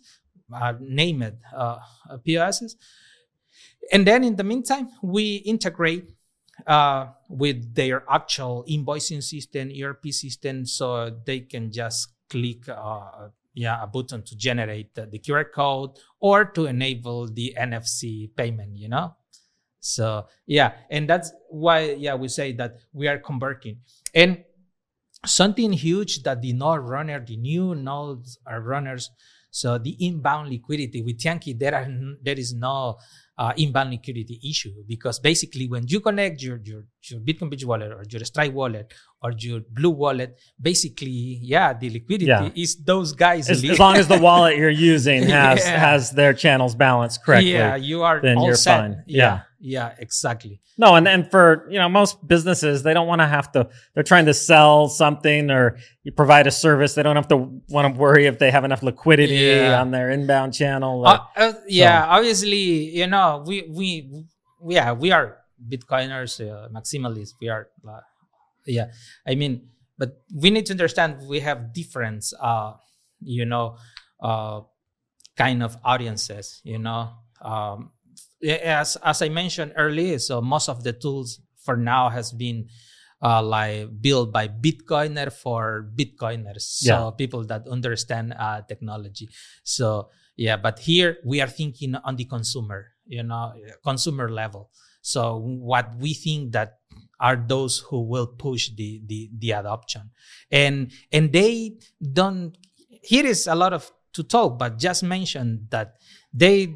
[0.53, 1.77] uh, name it, uh,
[2.25, 2.75] POSs.
[3.91, 6.11] And then in the meantime, we integrate
[6.67, 13.81] uh, with their actual invoicing system, ERP system, so they can just click uh, yeah,
[13.81, 19.15] a button to generate the, QR code or to enable the NFC payment, you know?
[19.79, 23.77] So yeah, and that's why yeah we say that we are converting.
[24.13, 24.43] And
[25.25, 29.11] something huge that the node runner, the new nodes are runners.
[29.55, 31.87] So the inbound liquidity with Tiankii, there are
[32.21, 32.97] there is no
[33.37, 37.89] uh, inbound liquidity issue because basically when you connect your, your, your Bitcoin Beach wallet
[37.89, 42.49] or your Strike wallet or your Blue wallet, basically, yeah, the liquidity yeah.
[42.53, 43.49] is those guys.
[43.49, 45.79] As, as, long as the wallet you're using has yeah.
[45.79, 48.79] has their channels balanced correctly, yeah, you are then you're set.
[48.81, 49.03] fine.
[49.07, 49.17] Yeah.
[49.17, 49.41] yeah.
[49.67, 50.61] Yeah, exactly.
[50.77, 53.67] No, and and for you know most businesses, they don't want to have to.
[53.95, 56.93] They're trying to sell something or you provide a service.
[56.93, 59.81] They don't have to want to worry if they have enough liquidity yeah.
[59.81, 61.03] on their inbound channel.
[61.07, 62.09] uh, uh, yeah, so.
[62.11, 64.25] obviously, you know, we we
[64.69, 67.33] yeah we are Bitcoiners, uh, maximalists.
[67.41, 68.01] We are, uh,
[68.67, 68.91] yeah.
[69.25, 72.73] I mean, but we need to understand we have different, uh,
[73.19, 73.77] you know,
[74.21, 74.61] uh,
[75.35, 76.61] kind of audiences.
[76.63, 77.89] You know, um,
[78.45, 82.67] as as I mentioned earlier, so most of the tools for now has been
[83.21, 87.11] uh, like built by Bitcoiner for Bitcoiners, so yeah.
[87.17, 89.29] people that understand uh, technology.
[89.63, 93.53] So yeah, but here we are thinking on the consumer, you know,
[93.83, 94.69] consumer level.
[95.01, 96.79] So what we think that
[97.19, 100.11] are those who will push the the the adoption,
[100.51, 102.57] and and they don't.
[103.01, 105.95] Here is a lot of to talk, but just mention that
[106.33, 106.73] they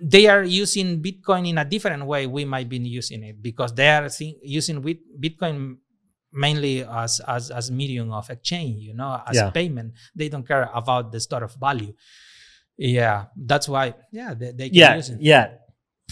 [0.00, 3.88] they are using Bitcoin in a different way we might be using it because they
[3.88, 4.08] are
[4.42, 4.82] using
[5.20, 5.76] Bitcoin
[6.32, 9.50] mainly as, as as medium of exchange, you know, as yeah.
[9.50, 9.94] payment.
[10.14, 11.94] They don't care about the store of value.
[12.76, 13.94] Yeah, that's why.
[14.12, 15.20] Yeah, they, they can yeah, use it.
[15.20, 15.50] Yeah,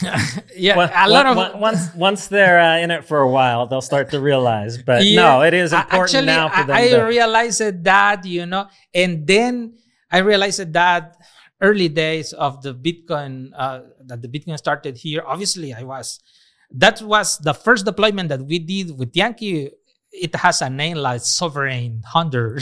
[0.57, 4.11] yeah, a lot of once once they're uh, in it for a while, they'll start
[4.11, 4.83] to realize.
[4.83, 6.77] But yeah, no, it is important actually, now for them.
[6.77, 7.03] I, I to...
[7.03, 9.77] realized that you know, and then
[10.11, 11.16] I realized that
[11.62, 16.18] early days of the Bitcoin uh, that the Bitcoin started here, obviously I was
[16.75, 19.70] that was the first deployment that we did with Tiankii.
[20.12, 22.59] it has a name like sovereign hunter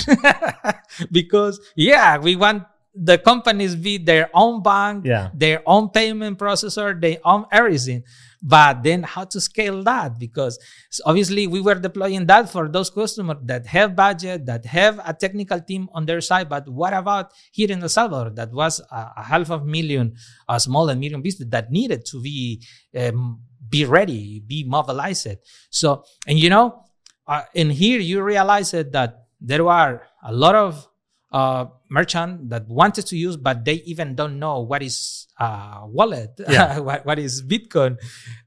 [1.13, 2.63] because yeah we want
[2.95, 5.31] the companies be their own bank Yeah.
[5.35, 8.03] their own payment processor their own everything
[8.43, 10.19] but then how to scale that?
[10.19, 10.59] Because
[11.05, 15.61] obviously we were deploying that for those customers that have budget that have a technical
[15.61, 16.49] team on their side.
[16.49, 20.15] But what about here in el salvador that was a, a half of million
[20.49, 22.63] a small and medium business that needed to be
[22.97, 25.37] um, be ready be mobilized?
[25.71, 26.85] So and you know
[27.27, 30.89] uh, and here you realize that there are a lot of
[31.33, 36.31] uh, merchant that wanted to use, but they even don't know what is uh, wallet,
[36.49, 36.79] Yeah.
[36.79, 37.99] what, what is Bitcoin,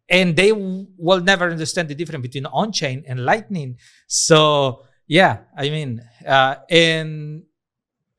[0.10, 3.78] and they w- will never understand the difference between on-chain and Lightning.
[4.08, 7.44] So yeah, I mean, uh, and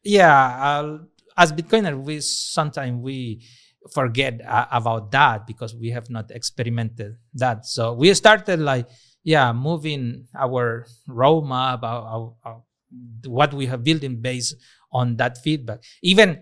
[0.03, 0.99] yeah, uh,
[1.37, 3.43] as Bitcoiner, we sometimes we
[3.93, 7.67] forget uh, about that because we have not experimented that.
[7.67, 8.87] So we started like
[9.25, 12.63] yeah, moving our roadmap, our, our, our,
[13.27, 14.55] what we have built in based
[14.95, 15.83] on that feedback.
[16.03, 16.41] Even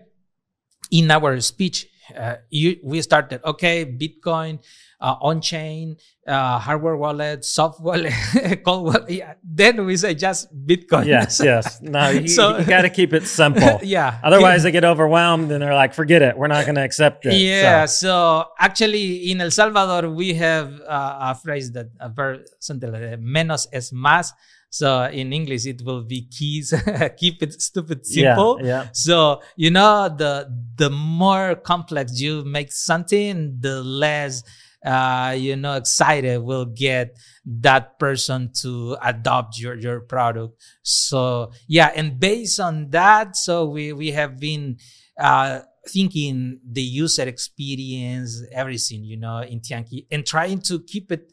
[0.91, 1.87] in our speech,
[2.17, 4.59] uh, you, we started okay, Bitcoin,
[4.99, 5.95] uh, on chain,
[6.27, 8.13] uh, hardware wallet, soft wallet,
[8.65, 9.09] cold wallet.
[9.09, 9.33] Yeah.
[9.43, 11.05] Then we say just Bitcoin.
[11.05, 11.81] Yes, yes.
[11.81, 13.79] No, you, So- you got to keep it simple.
[13.83, 14.19] yeah.
[14.23, 16.37] Otherwise, they get overwhelmed and they're like, "Forget it.
[16.37, 17.85] We're not going to accept it." Yeah.
[17.85, 23.19] So, So, actually, in El Salvador, we have uh, a phrase that a like that,
[23.21, 24.33] menos es más.
[24.73, 26.73] So in English, it will be keys.
[27.17, 28.57] Keep it stupid simple.
[28.59, 28.87] Yeah, yeah.
[28.91, 34.41] So you know the the more complex you make something, the less
[34.83, 40.59] uh, you know excited will get that person to adopt your your product.
[40.81, 44.77] So yeah, and based on that, so we we have been
[45.19, 51.31] uh, thinking the user experience, everything you know in Tiankii and trying to keep it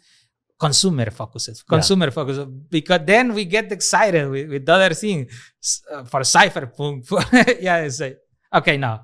[0.67, 5.27] consumer focused consumer focused because then we get excited with, with other things
[5.93, 7.21] uh, for cypherpunk for
[7.69, 8.19] yeah it's like
[8.59, 8.97] okay now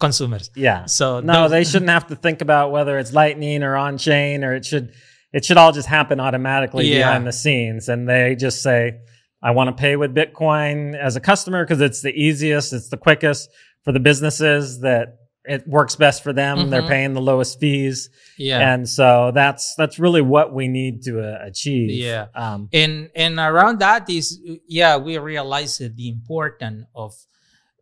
[0.00, 0.50] consumers.
[0.56, 0.86] Yeah.
[0.86, 4.54] so No, they shouldn't have to think about whether it's lightning or on chain or
[4.54, 4.92] it should
[5.32, 6.98] it should all just happen automatically Yeah.
[7.06, 7.88] behind the scenes.
[7.88, 9.00] And they just say
[9.42, 12.96] I want to pay with Bitcoin as a customer because it's the easiest, it's the
[12.96, 13.50] quickest
[13.84, 16.70] for the businesses that it works best for them.
[16.70, 16.88] They're Mhm.
[16.88, 18.08] paying the lowest fees.
[18.38, 21.90] yeah And so that's that's really what we need to uh, achieve.
[21.90, 22.26] Yeah.
[22.34, 27.12] Um and and around that is yeah we realize the importance of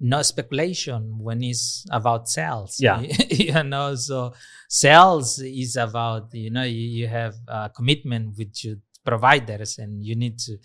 [0.01, 3.01] no speculation when it's about sales Yeah.
[3.31, 4.33] you know so
[4.69, 10.15] sales is about you know you, you have a commitment with your providers and you
[10.17, 10.59] need to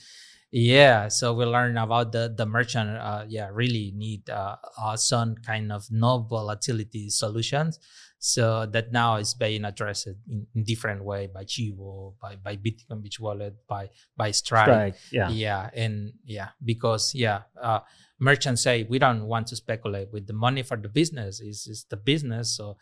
[0.51, 5.35] yeah so we learn about the the merchant uh, yeah really need uh, uh, some
[5.45, 7.79] kind of no volatility solutions
[8.19, 13.01] so that now is being addressed in, in different way by chivo by by bitcoin
[13.01, 14.95] beach wallet by by stripe, strike.
[15.11, 15.29] Yeah.
[15.29, 17.79] yeah and yeah because yeah uh,
[18.19, 21.85] merchants say we don't want to speculate with the money for the business is is
[21.89, 22.77] the business so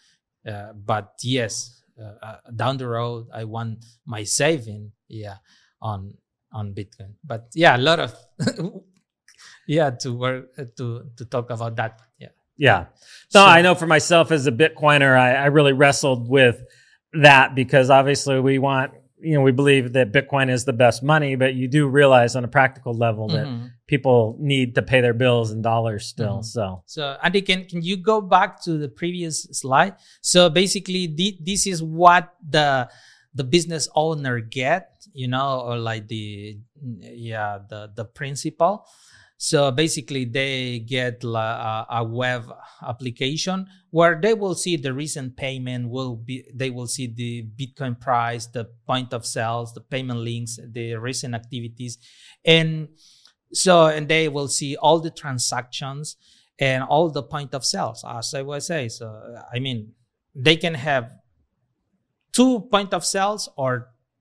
[0.47, 5.37] uh, but yes uh, uh, down the road i want my saving yeah
[5.81, 6.13] on
[6.59, 8.11] on bitcoin but yeah a lot of
[9.67, 12.85] yeah to work uh, to to talk about that yeah Yeah.
[13.33, 16.57] So, I know for myself as a Bitcoiner, I, I really wrestled with
[17.27, 21.35] that because obviously we want, you know, we believe that Bitcoin is the best money,
[21.35, 23.75] but you do realize on a practical level that Mhm.
[23.93, 26.37] people need to pay their bills in dollars still.
[26.39, 26.45] Mhm.
[26.55, 26.65] So,
[26.95, 29.93] So, Andy, can, can you go back to the previous slide?
[30.21, 32.87] So basically, thi- this is what the
[33.35, 36.57] the business owner get, you know, or like the
[36.99, 38.87] yeah the the principal.
[39.37, 42.49] So basically, they get a, a web
[42.81, 45.89] application where they will see the recent payment.
[45.89, 50.57] Will be they will see the Bitcoin price, the point of sales, the payment links,
[50.65, 51.97] the recent activities,
[52.45, 52.87] and
[53.53, 56.15] so and they will see all the transactions
[56.59, 59.91] and all the point of sales as i was say so i mean
[60.33, 61.11] they can have
[62.35, 63.71] two point of sales or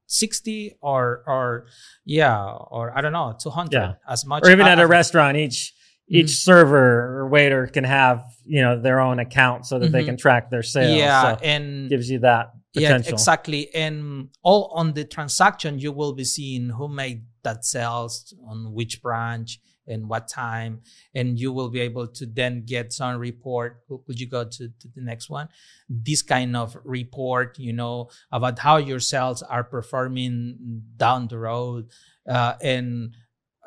[0.06, 1.66] 60 or or
[2.04, 2.44] yeah
[2.76, 3.92] or i don't know 200 Yeah.
[4.08, 5.72] as much or even at a restaurant, each
[6.08, 6.44] each Mhm.
[6.48, 6.86] server
[7.18, 10.06] or waiter can have you know their own account so that they Mhm.
[10.10, 10.98] can track their sales.
[10.98, 13.10] yeah so and gives you that potential.
[13.10, 18.34] yeah exactly and all on the transaction you will be seeing who made that sales
[18.50, 20.80] on which branch and what time
[21.14, 23.82] and you will be able to then get some report.
[23.88, 25.48] Could- you go to, to the next one?
[25.88, 31.90] This kind of report you know about how your sales are performing down the road
[32.28, 33.14] uh, and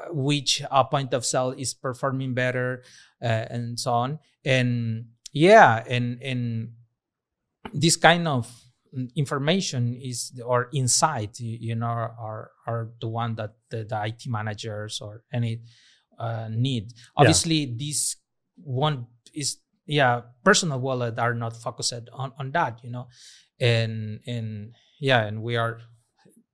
[0.09, 2.84] which uh, point of sale is performing better
[3.22, 4.20] uh, and so on.
[4.45, 6.72] And yeah and and
[7.74, 8.49] this kind of
[9.15, 14.28] information is or insight you, you know are are the one that the, the IT
[14.28, 15.61] managers or any
[16.18, 16.93] uh, need.
[17.15, 17.76] Obviously, yeah.
[17.78, 18.15] this
[18.63, 23.07] one is yeah personal wallet are not focused on on that you know?
[23.59, 25.80] And and yeah and we are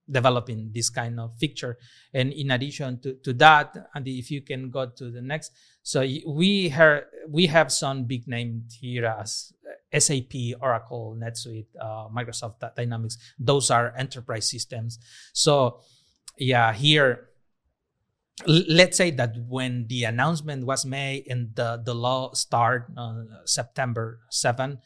[0.09, 1.77] developing this kind of feature.
[2.13, 5.51] And in addition to, to that and if you can go to the next.
[5.81, 9.53] So we have we have some big names here as
[9.97, 13.17] sap oracle netsuite uh, microsoft dynamics.
[13.39, 14.99] Those are enterprise systems.
[15.33, 15.79] So
[16.37, 17.29] yeah here
[18.47, 24.19] let's say that when the announcement was made and the, the law start on September
[24.29, 24.79] 7,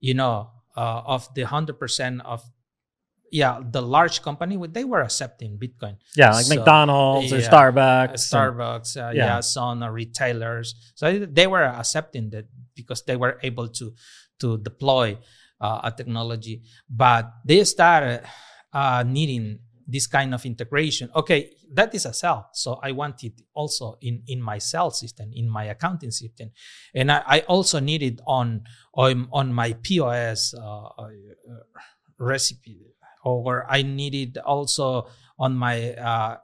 [0.00, 2.42] you know, uh, of the 100% of
[3.34, 5.96] yeah, the large company they were accepting Bitcoin.
[6.14, 8.30] Yeah, like so, McDonald's yeah, or Starbucks.
[8.30, 9.26] Starbucks, uh, yeah.
[9.26, 10.92] yeah, some uh, retailers.
[10.94, 13.92] So they were accepting that because they were able to
[14.38, 15.18] to deploy
[15.60, 18.22] uh, a technology, but they started
[18.72, 21.10] uh, needing this kind of integration.
[21.14, 22.48] Okay, that is a cell.
[22.52, 26.50] So I want it also in, in my cell system, in my accounting system.
[26.94, 28.62] And I, I also need it on,
[28.94, 31.08] on, on my POS uh, uh,
[32.18, 35.08] recipe, or I need it also
[35.38, 36.36] on my uh,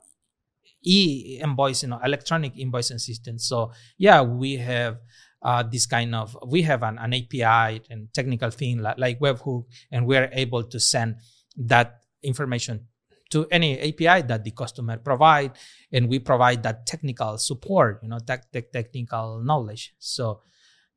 [0.82, 3.38] e invoicing, know, electronic invoicing system.
[3.38, 4.98] So yeah, we have
[5.42, 9.64] uh, this kind of we have an, an API and technical thing like, like webhook,
[9.90, 11.16] and we're able to send
[11.56, 12.86] that information
[13.30, 15.52] to any API that the customer provide,
[15.92, 19.94] and we provide that technical support, you know, tech, tech technical knowledge.
[19.98, 20.40] So,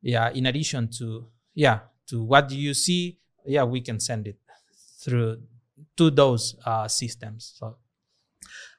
[0.02, 4.36] yeah, in addition to yeah, to what do you see, yeah, we can send it
[5.00, 5.42] through
[5.96, 7.54] to those uh, systems.
[7.58, 7.76] So.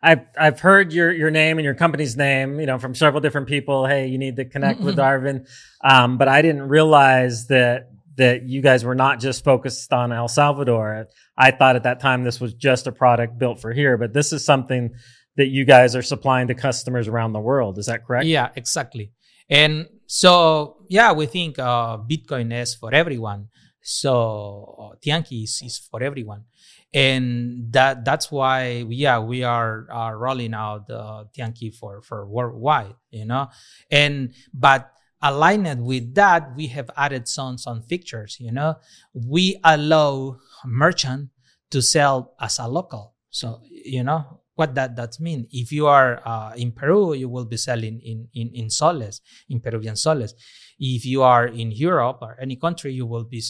[0.02, 3.48] I've I've heard your your name and your company's name, you know, from several different
[3.48, 3.88] people.
[3.88, 5.48] Hey, you need to connect with Darvin,
[5.84, 10.28] um, but I didn't realize that that you guys were not just focused on El
[10.28, 11.08] Salvador.
[11.38, 14.32] I thought at that time this was just a product built for here, but this
[14.32, 14.92] is something
[15.38, 17.78] that you guys are supplying to customers around the world.
[17.78, 18.26] Is that correct?
[18.26, 19.12] Yeah, exactly.
[19.50, 23.50] And so, yeah, we think uh, Bitcoin is for everyone.
[23.82, 26.46] So Tiankii is, is for everyone.
[26.94, 32.96] And that that's why, yeah, we are uh, rolling out uh, Tiankii for, for worldwide,
[33.12, 33.50] you know?
[33.92, 34.92] And, but
[35.26, 38.38] aligned with that, we have added some some features.
[38.40, 38.76] You know,
[39.14, 41.30] we allow merchant
[41.72, 43.16] to sell as a local.
[43.30, 45.48] So you know what that that mean.
[45.52, 49.60] If you are uh, in Peru, you will be selling in, in in soles, in
[49.60, 50.34] Peruvian soles.
[50.80, 53.42] If you are in Europe or any country, you will be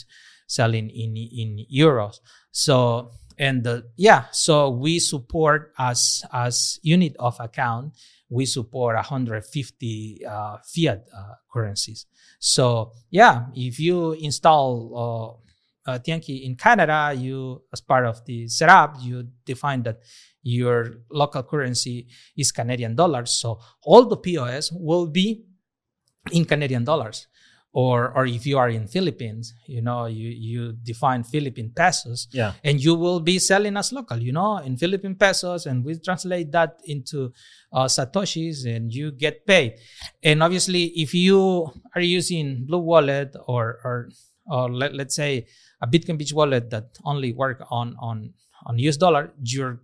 [0.48, 2.20] selling in in euros.
[2.52, 7.94] So and the, yeah, so we support as as unit of account
[8.36, 12.06] we support 150 uh, fiat uh, currencies.
[12.40, 15.42] So yeah, if you install
[15.88, 20.00] uh, uh, Tiankii in Canada, you as part of the setup, you define that
[20.44, 22.08] your local currency
[22.38, 23.32] is Canadian dollars.
[23.32, 25.46] So all the POS will be
[26.32, 27.28] in Canadian dollars
[27.76, 32.54] or or if you are in Philippines, you know, you you define Philippine pesos, yeah,
[32.64, 36.54] and you will be selling as local, you know, in Philippine pesos, and we translate
[36.54, 37.34] that into
[37.74, 39.76] uh, satoshis, and you get paid.
[40.24, 44.10] And obviously, if you are using Blue Wallet or or
[44.48, 45.46] or let, let's say
[45.82, 48.32] a Bitcoin Beach wallet that only work on on
[48.66, 49.84] on US dollar, you're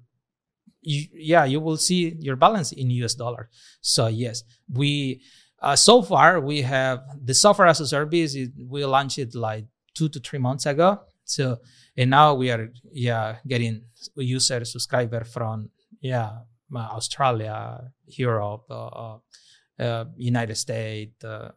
[0.79, 3.49] you, yeah, you will see your balance in US dollar.
[3.81, 5.19] So yes, we
[5.61, 8.35] uh, so far, we have the software as a service.
[8.35, 11.01] It, we launched it like two to three months ago.
[11.23, 11.59] So,
[11.95, 13.83] and now we are yeah getting
[14.15, 15.69] user subscriber from
[16.01, 16.39] yeah
[16.75, 19.17] Australia, Europe, uh, uh,
[19.79, 21.51] uh United States, uh,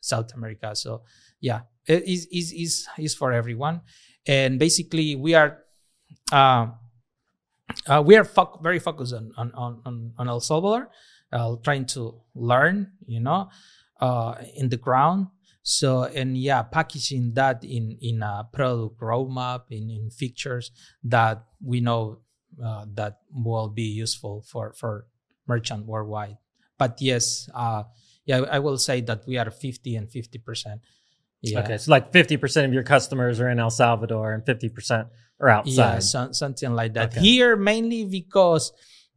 [0.00, 0.74] South America.
[0.74, 1.02] So
[1.40, 3.82] yeah, it is is is is for everyone.
[4.26, 5.58] And basically, we are.
[6.30, 10.90] Uh, we are fo- very focused on, on, on, on El Salvador,
[11.32, 13.48] uh, trying to learn, you know,
[14.00, 15.28] uh, in the ground.
[15.62, 20.72] So and yeah, packaging that in in a product roadmap, in in features
[21.04, 22.18] that we know
[22.62, 25.06] uh, that will be useful for for
[25.46, 26.36] merchant worldwide.
[26.78, 27.84] But yes, uh,
[28.24, 30.80] yeah, I will say that we are fifty and fifty percent.
[31.42, 31.60] Yeah.
[31.60, 35.08] Okay, so like fifty percent of your customers are in El Salvador and fifty percent
[35.40, 35.94] are outside.
[35.94, 37.12] Yeah, so, something like that.
[37.12, 37.20] Okay.
[37.20, 38.72] Here mainly because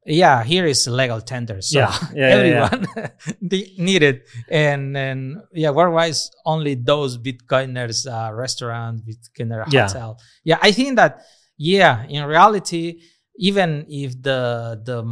[0.06, 3.08] yeah here is legal tender so yeah, yeah everyone yeah,
[3.41, 3.84] yeah.
[3.84, 10.20] need it and and yeah worldwide only those bitcoiners uh, restaurant bitcoiner hotel.
[10.43, 11.22] Yeah i think that
[11.58, 13.01] yeah in reality
[13.38, 15.03] even if the the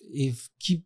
[0.00, 0.84] if keep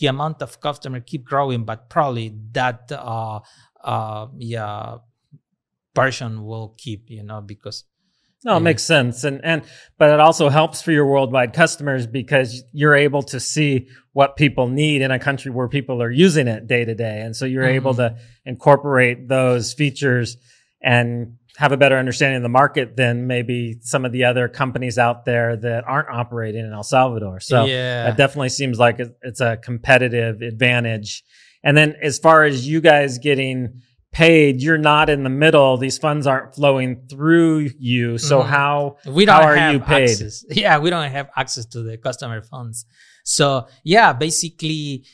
[0.00, 3.38] the amount of customer keep growing but probably that uh
[3.84, 4.96] uh yeah
[5.94, 7.84] version will keep you know because
[8.42, 9.24] No, it makes sense.
[9.24, 9.62] And, and,
[9.98, 14.66] but it also helps for your worldwide customers because you're able to see what people
[14.66, 17.20] need in a country where people are using it day to day.
[17.20, 18.16] And so you're able Mm-hmm.
[18.16, 20.38] to incorporate those features
[20.82, 24.96] and have a better understanding of the market than maybe some of the other companies
[24.96, 27.40] out there that aren't operating in El Salvador.
[27.40, 28.04] So yeah.
[28.04, 31.22] that definitely seems like it's a competitive advantage.
[31.62, 33.82] And then as far as you guys getting
[34.12, 35.76] paid, you're not in the middle.
[35.76, 38.18] These funds aren't flowing through you.
[38.18, 38.46] So Mhm.
[38.46, 40.10] how we don't How are have you paid?
[40.10, 40.44] access.
[40.50, 42.86] Yeah, we don't have access to the customer funds.
[43.24, 45.04] So yeah, basically,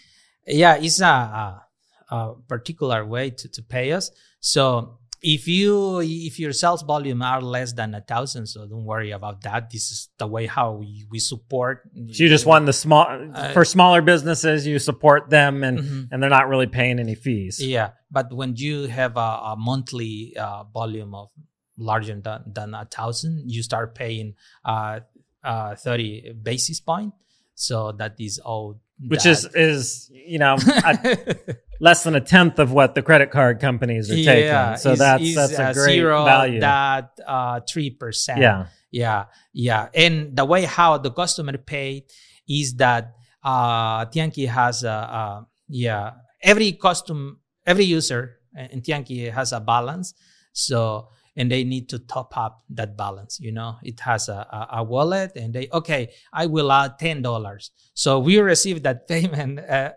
[0.47, 1.63] yeah, it's a, a,
[2.11, 4.11] a particular way to, to pay us.
[4.41, 4.99] So
[5.35, 9.43] if you if your sales volume are less than a thousand, so don't worry about
[9.43, 9.71] that.
[9.75, 11.83] This is the way how we, we support.
[12.15, 16.01] so you just want the small Uh, for smaller businesses, you support them and Mhm.
[16.11, 17.59] and they're not really paying any fees.
[17.59, 20.15] Yeah, but when you have a, a monthly
[20.45, 21.29] uh, volume of
[21.77, 24.29] larger than, than a thousand, you start paying
[24.65, 25.01] uh,
[25.43, 27.13] uh, 30 basis point.
[27.55, 28.79] So that is all.
[29.05, 31.27] Which is is you know a,
[31.81, 34.77] less than a tenth of what the credit card companies are taking.
[34.79, 36.61] So is- that's is, that's a uh, great zero value.
[36.61, 38.41] That uh, three percent.
[38.41, 38.67] yeah.
[38.91, 39.89] yeah, yeah.
[39.95, 42.05] And the way how the customer paid
[42.49, 48.39] is that uh, Tiankii has a, a yeah every custom every user
[48.71, 50.15] in Tiankii has a balance.
[50.53, 53.39] So and they need to top up that balance.
[53.41, 57.23] You know, it has a, a, a wallet, and they okay, I will add ten
[57.23, 57.71] dollars.
[57.95, 59.93] So we receive that payment, uh,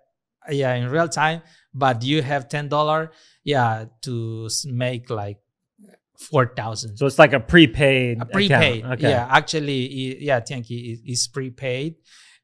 [0.50, 1.42] yeah, in real time.
[1.74, 3.12] But you have ten dollar,
[3.44, 5.38] yeah, to make like
[6.20, 6.98] four thousand.
[6.98, 8.22] So it's like a prepaid.
[8.22, 8.80] A prepaid.
[8.80, 8.94] Account.
[9.00, 9.10] Okay.
[9.10, 11.96] Yeah, actually, yeah, Tiankii is, prepaid.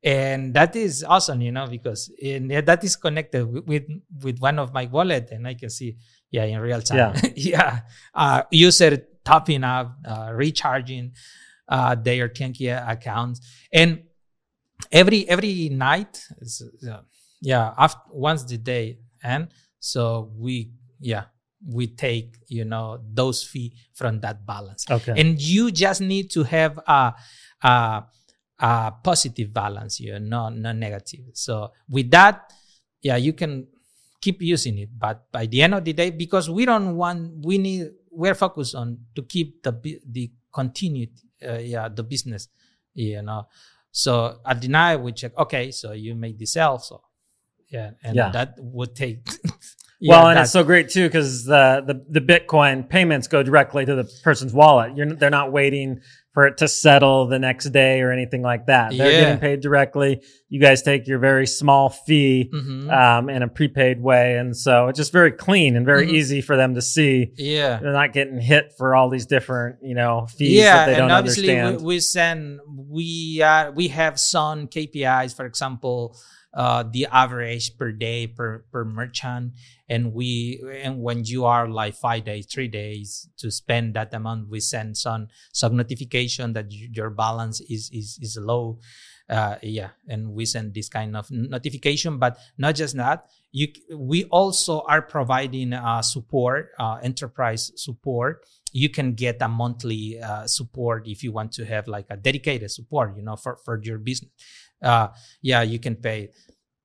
[0.03, 3.83] And that is awesome, you know, because in, yeah, that is connected with, with
[4.21, 5.97] with one of my wallet, and I can see,
[6.35, 7.31] yeah, in real time, Yeah.
[7.53, 7.79] yeah,
[8.13, 8.91] uh, user
[9.23, 11.13] topping up, uh, recharging
[11.67, 13.39] uh, their Tiankii accounts,
[13.71, 14.03] and
[14.91, 16.13] every every night,
[16.87, 17.01] uh,
[17.41, 19.47] yeah, after once the day, and
[19.79, 21.25] so we, yeah,
[21.65, 24.85] we take you know those fee from that balance.
[24.89, 25.13] Okay.
[25.17, 27.13] and you just need to have a,
[27.63, 28.03] a,
[28.59, 31.25] a positive balance here not not negative.
[31.33, 32.51] So with that
[33.01, 33.67] yeah you can
[34.25, 37.19] keep using it but by the end of the day because we don't want
[37.49, 37.81] we need
[38.21, 39.71] we're focused on to keep the
[40.17, 40.25] the
[40.59, 41.11] continued
[41.47, 42.43] uh, yeah the business
[42.93, 43.41] you know
[43.91, 47.01] so at the night we check okay so you made the sale so
[47.69, 48.29] yeah and Yeah.
[48.31, 49.19] that would take
[50.01, 53.95] well, and it's so great too because the, the the Bitcoin payments go directly to
[53.95, 54.95] the person's wallet.
[54.95, 56.01] You're they're not waiting
[56.33, 58.89] for it to settle the next day or anything like that.
[58.91, 59.21] They're Yeah.
[59.21, 60.21] getting paid directly.
[60.49, 62.91] You guys take your very small fee Mhm.
[62.91, 66.11] um, in a prepaid way, and so it's just very clean and very Mhm.
[66.13, 67.31] easy for them to see.
[67.37, 70.95] yeah They're not getting hit for all these different you know fees yeah, that they
[70.95, 71.77] don't and obviously understand.
[71.87, 75.33] we, we send we uh, we have some KPIs.
[75.33, 76.17] For example,
[76.55, 79.53] uh, the average per day per per merchant,
[79.89, 84.49] and we and when you are like five days, three days to spend that amount,
[84.49, 88.79] we send some some notification that your balance is is is low.
[89.27, 92.19] Uh, yeah, and we send this kind of notification.
[92.19, 98.45] But not just that, you we also are providing uh, support, uh, enterprise support
[98.75, 102.69] you can get a monthly uh, support if you want to have like a dedicated
[102.69, 104.29] support you know for, for your business
[104.85, 105.09] uh,
[105.41, 106.29] yeah you can pay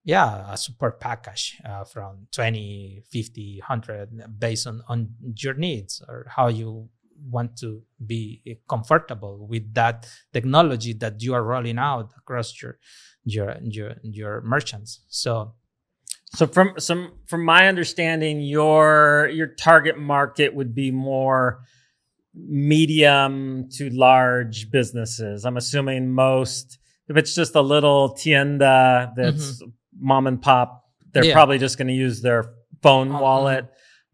[0.05, 6.27] yeah a support package uh, from 20 50 100 based on, on your needs or
[6.29, 6.89] how you
[7.29, 12.79] want to be comfortable with that technology that you are rolling out across your
[13.25, 15.55] your your, your merchants so
[16.33, 21.67] So from some from my understanding, your your target market would be more
[22.35, 25.45] medium to large businesses.
[25.45, 26.79] I'm assuming most
[27.11, 29.63] if it's just a little tienda that's
[29.99, 30.69] mom and pop,
[31.13, 31.35] they're Yeah.
[31.35, 32.43] probably just going to use their
[32.83, 33.23] phone Uh-huh.
[33.23, 33.65] wallet.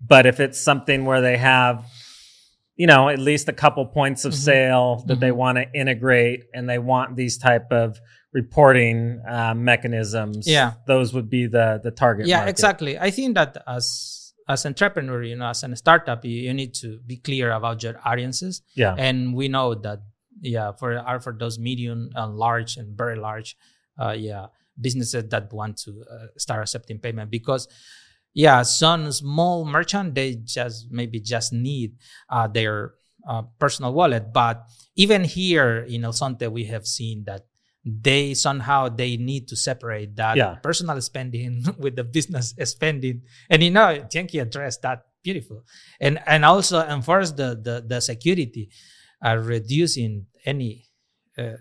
[0.05, 1.85] But if it's something where they have
[2.79, 4.37] you know at least a couple points of Mhm.
[4.49, 5.37] sale that they Mhm.
[5.43, 7.99] want to integrate and they want these type of
[8.41, 10.73] reporting uh, mechanisms Yeah.
[10.87, 12.51] those would be the the target yeah market.
[12.55, 13.85] exactly i think that as
[14.47, 17.97] as entrepreneur you know as a startup you, you need to be clear about your
[18.05, 20.01] audiences yeah and we know that
[20.41, 23.57] yeah for are for those medium and large and very large
[23.99, 24.47] uh, yeah
[24.81, 27.67] businesses that want to uh, start accepting payment because
[28.35, 31.97] yeah some small merchant they just maybe just need
[32.29, 32.95] uh, their
[33.29, 34.33] uh, personal wallet.
[34.33, 34.63] But
[34.95, 37.47] even here in El Zonte we have seen that
[37.85, 40.55] they somehow they need to separate that Yeah.
[40.63, 43.23] personal spending with the business spending.
[43.51, 45.65] And you know Tiankii addressed that beautiful.
[46.01, 48.71] And and also enforce the the, the security
[49.23, 50.85] are reducing any
[51.39, 51.53] uh,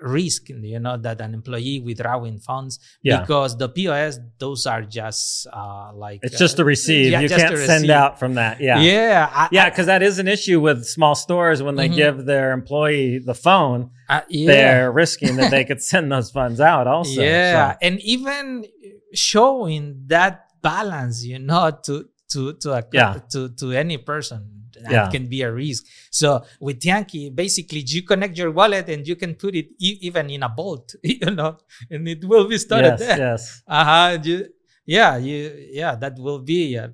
[0.00, 3.20] risk you know that an employee withdrawing funds Yeah.
[3.20, 7.10] because the pos those are just uh like It's just to uh, receive.
[7.10, 8.60] yeah, you can't send out from that.
[8.60, 8.78] Yeah.
[8.80, 11.96] yeah I- Yeah, because that is an issue with small stores when they Mhm.
[11.96, 16.60] give their employee the phone, uh, yeah they're risking that they could send those funds
[16.60, 17.20] out also.
[17.20, 18.66] yeah So, and even
[19.14, 23.18] showing that balance you know to to to a Yeah.
[23.32, 25.08] to to any person that Yeah.
[25.10, 29.34] can be a risk so with Tiankii basically you connect your wallet and you can
[29.34, 31.58] put it e- even in a vault you know
[31.90, 33.62] and it will be stored yes, there yes.
[33.68, 34.46] uh-huh you,
[34.86, 35.38] yeah you
[35.70, 36.88] yeah that will be uh,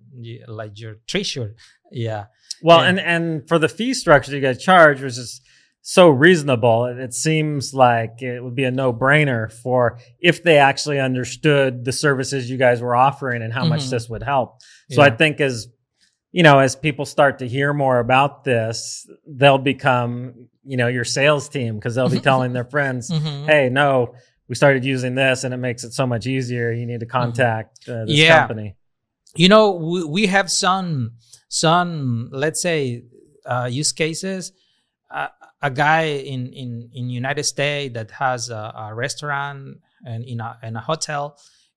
[0.48, 1.54] like your treasure
[1.92, 2.24] yeah
[2.62, 2.88] Well, Yeah.
[2.90, 5.40] and and for the fee structure you guys charge, which is
[5.82, 9.98] so reasonable, it, seems like it would be a no brainer for
[10.30, 13.90] if they actually understood the services you guys were offering and how much Mhm.
[13.90, 14.48] this would help.
[14.90, 15.68] So I think as
[16.36, 19.08] you know, as people start to hear more about this,
[19.40, 20.10] they'll become
[20.64, 23.46] you know your sales team because they'll be telling their friends, Mhm.
[23.46, 24.14] "Hey, no."
[24.48, 26.66] We started using this, and it makes it so much easier.
[26.80, 28.36] You need to contact uh, this Yeah.
[28.38, 28.68] company.
[29.42, 30.90] you know we, we have some
[31.48, 31.90] some
[32.44, 32.78] let's say
[33.52, 34.42] uh, use cases
[35.18, 35.28] uh,
[35.68, 36.04] a guy
[36.34, 36.68] in in
[36.98, 39.58] in united states that has a, a restaurant
[40.10, 41.22] and in a, in a hotel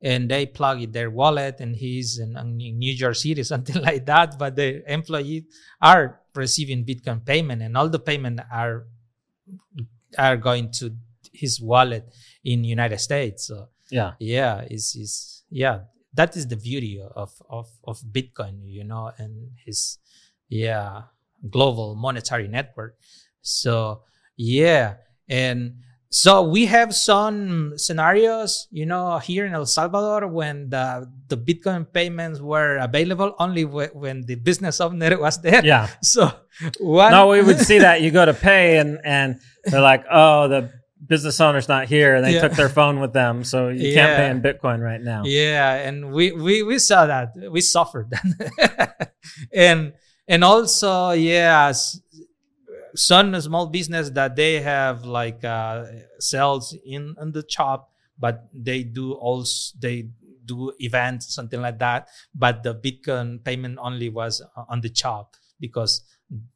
[0.02, 4.06] and they plug in their wallet and he's in, in new york city something like
[4.06, 4.38] that.
[4.38, 5.44] But the employees
[5.82, 8.86] are receiving bitcoin payment and all the payment are
[10.18, 10.96] are going to
[11.34, 12.06] his wallet
[12.44, 13.48] in united states.
[13.48, 15.80] So Yeah, yeah is is yeah
[16.14, 19.98] that is the beauty of of of bitcoin you know and his
[20.50, 21.04] yeah
[21.50, 22.98] global monetary network.
[23.42, 24.04] So
[24.36, 24.96] yeah
[25.30, 31.36] and so we have some scenarios you know here in el salvador when the the
[31.36, 35.88] bitcoin payments were available only wh- when the business owner was there yeah.
[36.02, 36.32] so
[36.80, 40.48] one No, we would see that you go to pay and and they're like, oh,
[40.48, 40.72] the
[41.06, 42.42] business owner's not here, and they Yeah.
[42.48, 45.22] took their phone with them, so you can't pay in Bitcoin right now.
[45.26, 47.36] Yeah, and we we we saw that.
[47.52, 48.10] We suffered
[49.54, 49.94] and
[50.28, 52.00] and also, yeah, s-
[52.98, 55.86] some small business that they have like uh
[56.20, 60.10] sales in in the shop, but they do also they
[60.46, 62.08] do events something like that.
[62.34, 66.02] But the Bitcoin payment only was on the shop because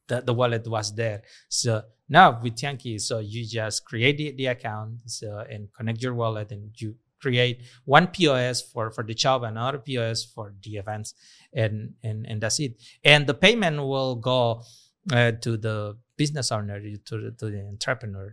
[0.07, 1.21] the, the wallet was there.
[1.49, 6.13] So now with Tiankii, so you just create the, the account so, and connect your
[6.13, 10.77] wallet and you create one POS for, for the shop and another POS for the
[10.77, 11.13] events
[11.53, 12.81] and, and, and that's it.
[13.03, 14.63] And the payment will go
[15.11, 18.27] uh, to the business owner, to, the- to the entrepreneur.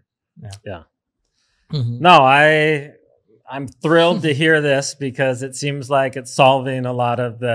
[0.44, 0.50] Yeah.
[0.70, 0.82] Yeah.
[1.72, 2.00] Mhm.
[2.00, 2.92] No, I
[3.50, 7.54] I'm thrilled to hear this because it seems like it's solving a lot of the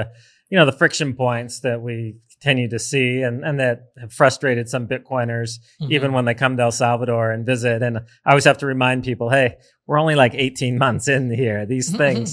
[0.50, 1.96] you know the friction points that we
[2.36, 5.52] continue to see and and that have frustrated some Bitcoiners
[5.96, 6.16] even Mhm.
[6.16, 7.82] when they come to El Salvador and visit.
[7.82, 9.50] And I always have to remind people, hey,
[9.88, 11.66] we're only like 18 months in here.
[11.66, 12.28] These things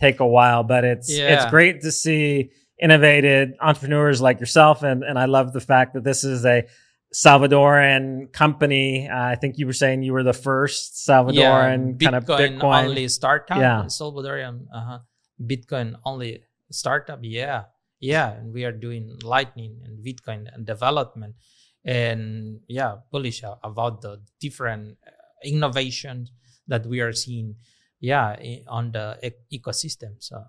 [0.00, 1.34] take a while, but it's Yeah.
[1.34, 2.50] it's great to see
[2.82, 6.64] innovated entrepreneurs like yourself, and and I love the fact that this is a
[7.12, 9.08] Salvadoran company.
[9.08, 12.62] Uh, I think you were saying you were the first Salvadoran kind of Bitcoin.
[12.62, 13.58] only startup.
[13.58, 13.82] Yeah.
[13.86, 14.98] Salvadorian uh-huh.
[15.42, 17.18] Bitcoin only startup.
[17.22, 17.64] Yeah,
[17.98, 21.34] yeah, and we are doing Lightning and Bitcoin and development,
[21.84, 25.10] and yeah, bullish about the different uh,
[25.44, 26.30] innovations
[26.68, 27.56] that we are seeing.
[27.98, 28.36] Yeah,
[28.68, 30.16] on the ecosystem.
[30.20, 30.44] So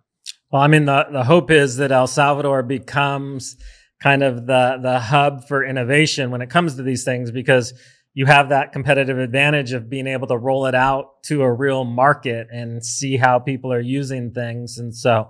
[0.51, 3.57] Well, I mean, the, the hope is that El Salvador becomes
[4.01, 7.73] kind of the, the hub for innovation when it comes to these things because
[8.13, 11.85] you have that competitive advantage of being able to roll it out to a real
[11.85, 14.77] market and see how people are using things.
[14.77, 15.29] And so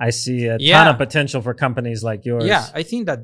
[0.00, 2.44] I see a ton of potential for companies like yours.
[2.44, 3.20] yeah i think that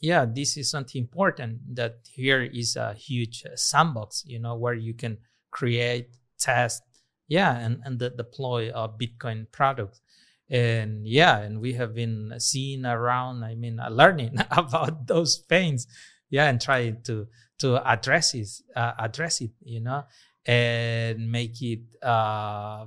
[0.00, 4.74] yeah this is something important that here is a huge uh, sandbox you know where
[4.74, 5.18] you can
[5.50, 6.08] create
[6.38, 6.82] test
[7.28, 10.00] yeah and and the, deploy a bitcoin product
[10.48, 15.86] and yeah and we have been seeing around i mean learning about those pains.
[16.28, 17.28] Yeah and trying to
[17.60, 20.04] to address it uh, address it you know
[20.44, 22.86] and make it uh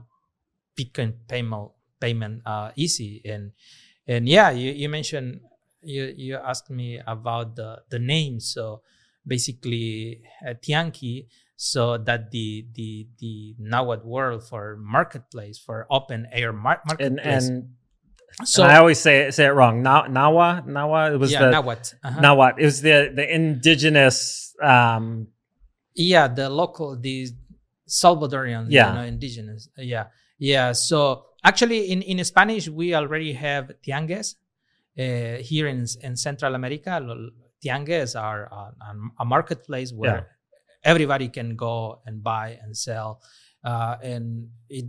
[0.77, 3.21] bitcoin payment payment uh easy.
[3.25, 3.51] And
[4.07, 5.41] and yeah you, you mentioned
[5.81, 8.39] you you asked me about the the name.
[8.39, 8.81] So
[9.25, 11.27] basically uh, Tiankii
[11.59, 17.47] so that the the the Nawat world for marketplace for open air mar- And, marketplace
[17.49, 17.75] and,
[18.47, 19.83] so and I always say it, say it wrong.
[19.83, 22.21] Na, Nawa, Nawa, it was yeah the, Nawat uh-huh.
[22.21, 22.53] Nawat.
[22.59, 25.27] It was the, the indigenous, um,
[25.95, 27.27] yeah the local the
[27.89, 28.87] salvadorian Yeah.
[28.87, 30.05] you know indigenous yeah
[30.37, 34.35] yeah so actually in in spanish we already have tiangues
[34.95, 37.03] uh, here in in central america
[37.59, 40.38] tiangues are uh, a marketplace where.
[40.83, 43.21] Everybody can go and buy and sell.
[43.63, 44.85] Uh, and it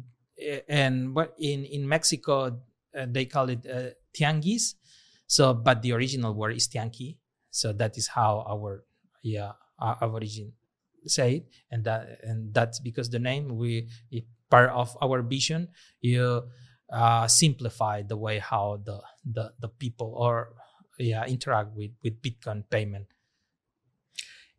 [0.68, 2.58] and what in in Mexico
[2.96, 4.74] uh, they call it uh, tianguis.
[5.26, 7.18] So, but the original word is tianqui.
[7.50, 8.84] So that is how our
[9.22, 10.52] yeah our, our origin
[11.06, 15.68] say it, and that and that's because the name we it, part of our vision.
[16.00, 16.44] You
[16.92, 20.54] uh, simplify the way how the the the people or
[20.98, 23.06] yeah interact with with Bitcoin payment.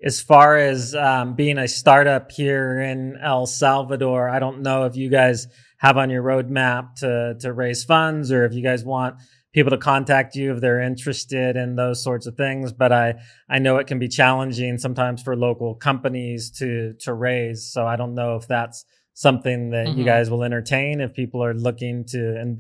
[0.03, 4.95] As far as um, being a startup here in El Salvador, I don't know if
[4.95, 5.47] you guys
[5.77, 9.15] have on your roadmap to to raise funds or if you guys want
[9.53, 12.71] people to contact you if they're interested in those sorts of things.
[12.71, 13.15] But I
[13.49, 17.71] I know it can be challenging sometimes for local companies to to raise.
[17.71, 20.05] So I don't know if that's something that you Mhm.
[20.05, 22.59] guys will entertain if people are looking to and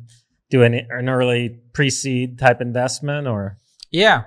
[0.49, 3.57] do an, an early pre-seed type investment or
[3.89, 4.23] Yeah,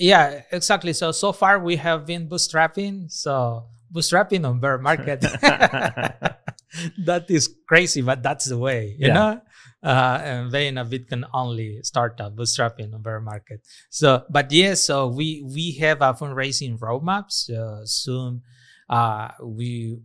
[0.00, 0.92] yeah, exactly.
[0.92, 3.10] So so far we have been bootstrapping.
[3.12, 5.20] So bootstrapping on bear market.
[7.04, 9.14] that is crazy, but that's the way, you Yeah.
[9.14, 9.40] know.
[9.82, 13.60] Uh, and being a Bitcoin only startup, bootstrapping on bear market.
[13.88, 17.30] So, but yes, so we we have a fundraising roadmap.
[17.32, 18.42] So soon,
[18.90, 19.98] uh, we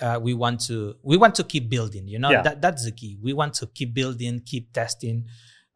[0.00, 2.08] uh, we want to we want to keep building.
[2.08, 2.42] You know, Yeah.
[2.42, 3.16] that that's the key.
[3.22, 5.26] We want to keep building, keep testing,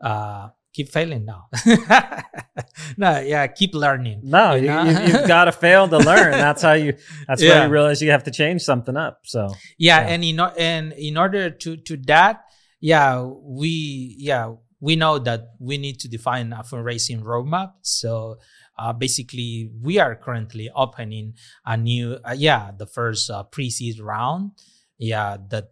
[0.00, 1.42] uh, keep failing now.
[2.96, 4.20] no, yeah, keep learning.
[4.22, 4.84] No, you, know?
[4.84, 6.32] you, you've got to fail to learn.
[6.32, 6.94] That's how you.
[7.26, 7.64] That's where Yeah.
[7.66, 9.20] you realize you have to change something up.
[9.24, 9.48] So
[9.78, 10.12] yeah, Yeah.
[10.12, 12.44] and in and in order to to that
[12.80, 13.22] yeah
[13.58, 18.36] we yeah we know that we need to define a fundraising roadmap so
[18.78, 21.32] uh, basically we are currently opening
[21.64, 24.52] a new uh, yeah the first uh, pre-seed round
[24.98, 25.70] yeah that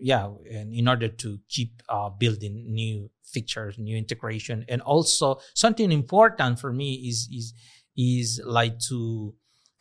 [0.00, 5.90] yeah and in order to keep uh, building new features new integration and also something
[5.92, 7.46] important for me is is
[7.96, 9.34] is like to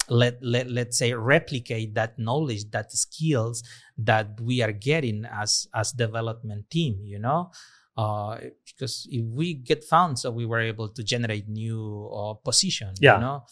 [0.09, 3.61] let, let let's say replicate that knowledge that skills
[3.97, 7.51] that we are getting as as development team you know
[7.97, 12.93] uh because if we get found so we were able to generate new uh, position
[13.01, 13.15] Yeah.
[13.15, 13.43] you know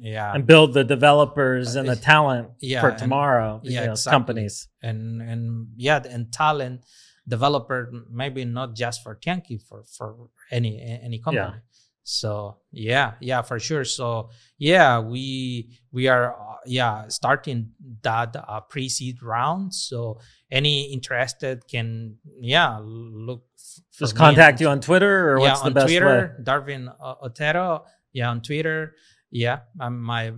[0.00, 3.60] yeah and build the developers and the talent Yeah, for and- tomorrow.
[3.62, 4.16] yeah, you know, exactly.
[4.16, 4.68] companies.
[4.82, 5.42] and and
[5.76, 6.84] yeah and talent
[7.28, 11.58] developer maybe not just for Tiankii for for any any company.
[12.04, 13.84] So yeah yeah for sure.
[13.84, 17.70] So yeah we we are uh, yeah starting
[18.02, 19.72] that uh, pre-seed round.
[19.74, 20.18] So
[20.50, 23.44] any interested can yeah look
[23.96, 26.44] Just contact you on Twitter or yeah what's the on best twitter way?
[26.44, 27.84] Darvin uh, otero.
[28.12, 28.94] Yeah on twitter.
[29.30, 30.32] Yeah um, my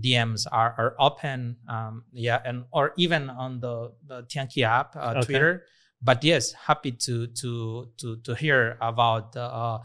[0.00, 5.14] dms are, are open um yeah and or even on the, the Tiankii app uh,
[5.16, 5.24] Okay.
[5.24, 5.64] twitter
[6.02, 9.78] but yes happy to to to to hear about uh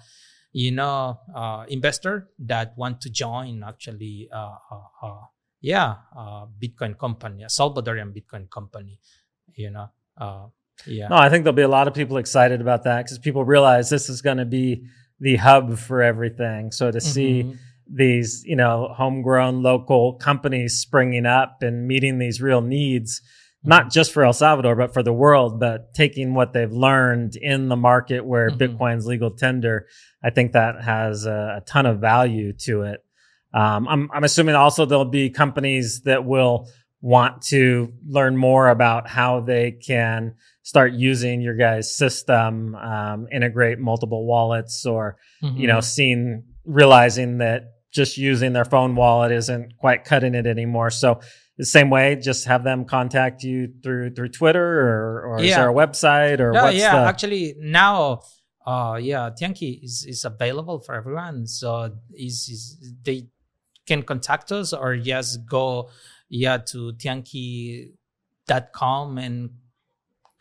[0.51, 5.21] you know uh investor that want to join actually uh, uh, uh
[5.61, 8.99] yeah uh bitcoin company a salvadorian bitcoin company
[9.55, 9.87] you know
[10.17, 10.45] uh
[10.87, 13.45] yeah No, I think there'll be a lot of people excited about that because people
[13.45, 14.85] realize this is going to be
[15.19, 16.71] the hub for everything.
[16.71, 17.57] So to see Mhm.
[17.87, 23.21] these, you know, homegrown local companies springing up and meeting these real needs,
[23.63, 27.69] not just for El Salvador, but for the world, but taking what they've learned in
[27.69, 28.57] the market where Mhm.
[28.57, 29.87] Bitcoin's legal tender,
[30.23, 32.99] I think that has a, a ton of value to it.
[33.53, 36.67] Um, I'm, I'm assuming also there'll be companies that will
[37.01, 40.33] want to learn more about how they can
[40.63, 45.17] start using your guys' system, um, integrate multiple wallets or
[45.57, 50.89] you know, seeing, realizing that just using their phone wallet isn't quite cutting it anymore.
[50.89, 51.19] So
[51.57, 55.69] the same way, just have them contact you through, through Twitter or, or is there
[55.69, 58.21] a website or what's yeah, the, actually now,
[58.65, 61.45] uh, yeah, Tiankii is, is available for everyone.
[61.45, 63.27] So is is they
[63.85, 65.89] can contact us or just go,
[66.29, 67.97] yeah, to tiankii.com
[69.17, 69.49] and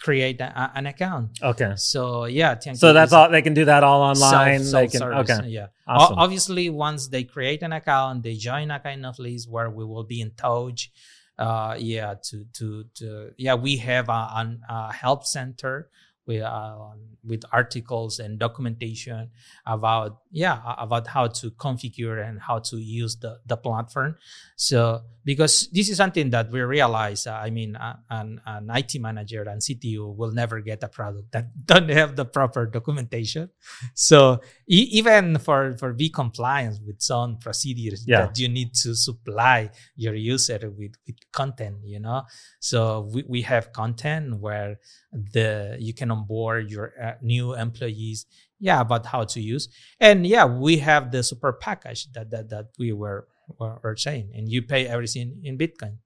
[0.02, 1.38] create a, an account.
[1.42, 1.72] okay.
[1.76, 2.76] So yeah, Tiankii.
[2.78, 4.62] So that's all, they can do that all online.
[4.64, 5.48] self- they can, okay.
[5.48, 5.66] Yeah.
[5.86, 6.18] O- Awesome.
[6.18, 10.04] obviously, once they create an account, they join a kind of list where we will
[10.04, 10.90] be in touch.
[11.38, 15.88] Uh, yeah, to to to yeah, we have a, an- a help center
[16.26, 16.76] with uh,
[17.24, 19.30] with articles and documentation
[19.66, 24.14] about yeah about how to configure and how to use the the platform.
[24.56, 29.00] So because this is something that we realize, uh, I mean, uh, an an IT
[29.00, 33.50] manager and CTO will never get a product that don't have the proper documentation.
[33.94, 38.26] So e- even for for be compliance with some procedures Yeah.
[38.26, 42.22] that you need to supply your user with with content, you know.
[42.60, 44.78] So we, we have content where
[45.12, 48.26] the you can onboard your uh, new employees
[48.58, 49.68] yeah about how to use
[50.00, 53.26] and yeah we have the super package that that, that we were,
[53.58, 55.98] were, were saying and you pay everything in bitcoin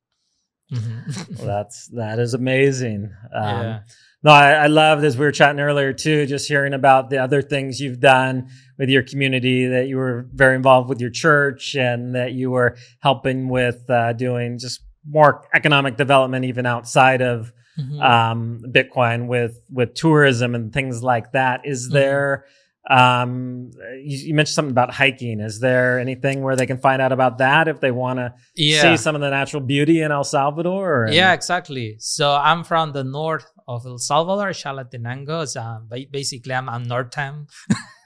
[0.73, 1.37] mm-hmm.
[1.37, 3.79] well, that's that is amazing um, yeah.
[4.23, 7.43] no I, I loved as we were chatting earlier too just hearing about the other
[7.43, 12.15] things you've done with your community that you were very involved with your church and
[12.15, 18.01] that you were helping with uh, doing just more economic development even outside of mm-hmm.
[18.01, 21.63] um, Bitcoin with with tourism and things like that.
[21.65, 21.95] Is mm-hmm.
[21.95, 22.45] there
[22.89, 23.71] um,
[24.03, 25.41] you, you, mentioned something about hiking.
[25.41, 28.83] Is there anything where they can find out about that if they want to yeah.
[28.83, 31.05] see some of the natural beauty in El Salvador?
[31.05, 31.09] Or?
[31.11, 31.97] Yeah, exactly.
[31.99, 35.49] So I'm from the north of El Salvador, Chalatenango.
[35.49, 37.49] So basically, I'm, I'm Northam.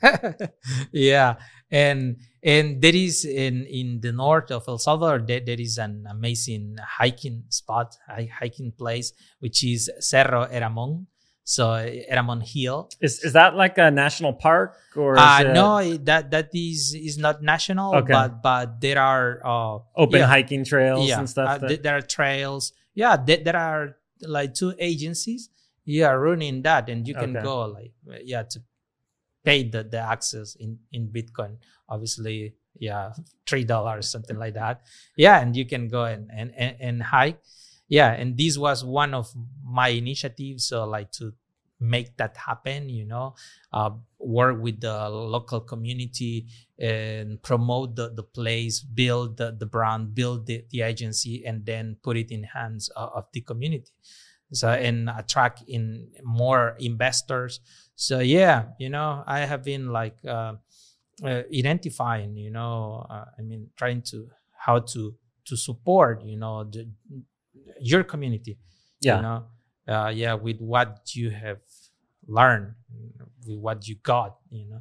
[0.92, 1.34] yeah,
[1.70, 6.06] and and there is in in the north of El Salvador there, there is an
[6.08, 11.06] amazing hiking spot, hiking place, which is Cerro Eramon.
[11.50, 11.66] So
[12.06, 12.88] Eramon Hill.
[13.00, 15.18] Is is that like a national park or?
[15.18, 15.52] Uh, it...
[15.52, 17.90] no, that that is is not national.
[17.96, 18.12] Okay.
[18.12, 21.58] But but there are uh, open yeah, hiking trails yeah, and stuff.
[21.58, 22.72] Uh, th- there are trails.
[22.94, 25.50] Yeah, th- there are like two agencies.
[25.84, 27.42] Yeah, running that, and you can okay.
[27.42, 27.90] go like
[28.22, 28.62] yeah to
[29.42, 31.56] pay the, the access in in bitcoin
[31.88, 33.12] obviously yeah
[33.46, 34.82] three dollars something like that
[35.16, 37.40] yeah and you can go and, and and and hike
[37.88, 39.32] yeah and this was one of
[39.64, 41.32] my initiatives so like to
[41.80, 43.34] make that happen you know
[43.72, 46.46] uh, work with the local community
[46.78, 51.96] and promote the, the place build the, the brand build the, the agency and then
[52.02, 53.90] put it in hands of, of the community.
[54.52, 57.60] So and attract in more investors.
[57.94, 60.54] So yeah you know i have been like uh,
[61.22, 65.14] uh, identifying you know uh, i mean trying to how to
[65.44, 66.88] to support you know the,
[67.80, 68.58] your community
[69.00, 69.16] yeah.
[69.16, 69.44] you know
[69.90, 71.58] uh, yeah with what you have
[72.26, 72.72] learned
[73.46, 74.80] with what you got you know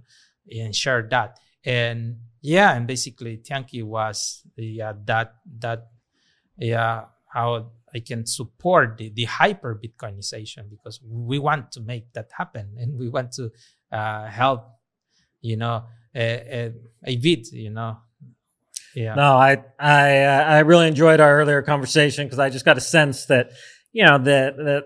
[0.51, 5.87] and share that and yeah and basically Tiankii was yeah that that
[6.57, 12.29] yeah how I can support the, the hyper Bitcoinization because we want to make that
[12.35, 13.51] happen and we want to
[13.91, 14.67] uh, help,
[15.41, 15.83] you know,
[16.15, 16.73] a, a,
[17.05, 17.97] a bit, you know.
[18.95, 19.13] Yeah.
[19.13, 22.81] No, I I uh, I really enjoyed our earlier conversation because I just got a
[22.81, 23.51] sense that
[23.93, 24.85] you know that that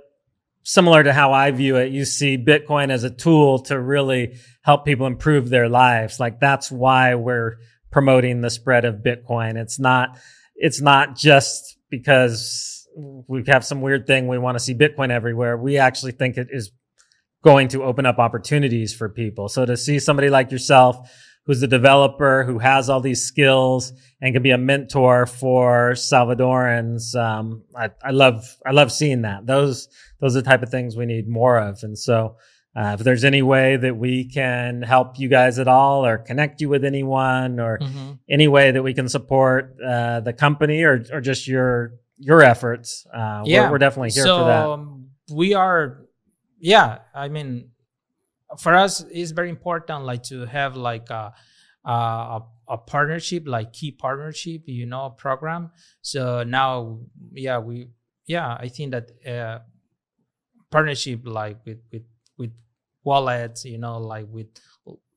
[0.64, 4.86] similar to how I view it, you see Bitcoin as a tool to really help
[4.86, 6.20] people improve their lives.
[6.20, 7.58] Like that's why we're
[7.92, 9.56] promoting the spread of Bitcoin.
[9.56, 10.18] It's not
[10.56, 14.28] it's not just because we have some weird thing.
[14.28, 15.58] We want to see Bitcoin everywhere.
[15.58, 16.72] We actually think it is
[17.44, 19.50] going to open up opportunities for people.
[19.50, 21.10] So to see somebody like yourself,
[21.46, 27.16] who's a developer, who has all these skills and can be a mentor for Salvadorans,
[27.16, 29.46] um, I, I, love, I love seeing that.
[29.46, 29.90] Those,
[30.22, 31.84] those are the type of things we need more of.
[31.84, 32.38] And so,
[32.76, 36.60] uh, if there's any way that we can help you guys at all or connect
[36.60, 38.14] you with anyone or mm-hmm.
[38.28, 43.06] any way that we can support uh, the company or, or just your your efforts.
[43.14, 44.66] Uh, yeah, we're, we're, definitely here so, for that.
[44.66, 46.06] Um, we are,
[46.60, 47.00] yeah.
[47.14, 47.70] I mean,
[48.58, 51.34] for us, it's very important, like to have like a
[51.86, 55.72] a, a partnership, like key partnership, you know, program.
[56.02, 57.00] So now,
[57.34, 57.90] yeah, we,
[58.26, 59.60] yeah, I think that uh,
[60.72, 62.04] partnership, like with with
[62.38, 62.52] with
[63.04, 64.48] wallets, you know, like with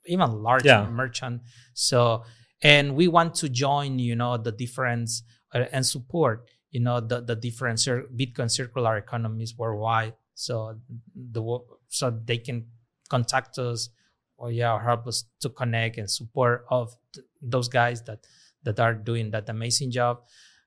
[0.07, 0.89] even large yeah.
[0.89, 1.43] merchant.
[1.75, 2.25] So,
[2.63, 5.23] and we want to join, you know, the difference
[5.55, 10.15] uh, and support you know the the different cir- Bitcoin circular economies worldwide.
[10.35, 10.79] So
[11.15, 11.59] the
[11.89, 12.67] so they can
[13.07, 13.91] contact us
[14.39, 18.27] or yeah help us to connect and support of th- those guys that
[18.65, 20.21] that are doing that amazing job.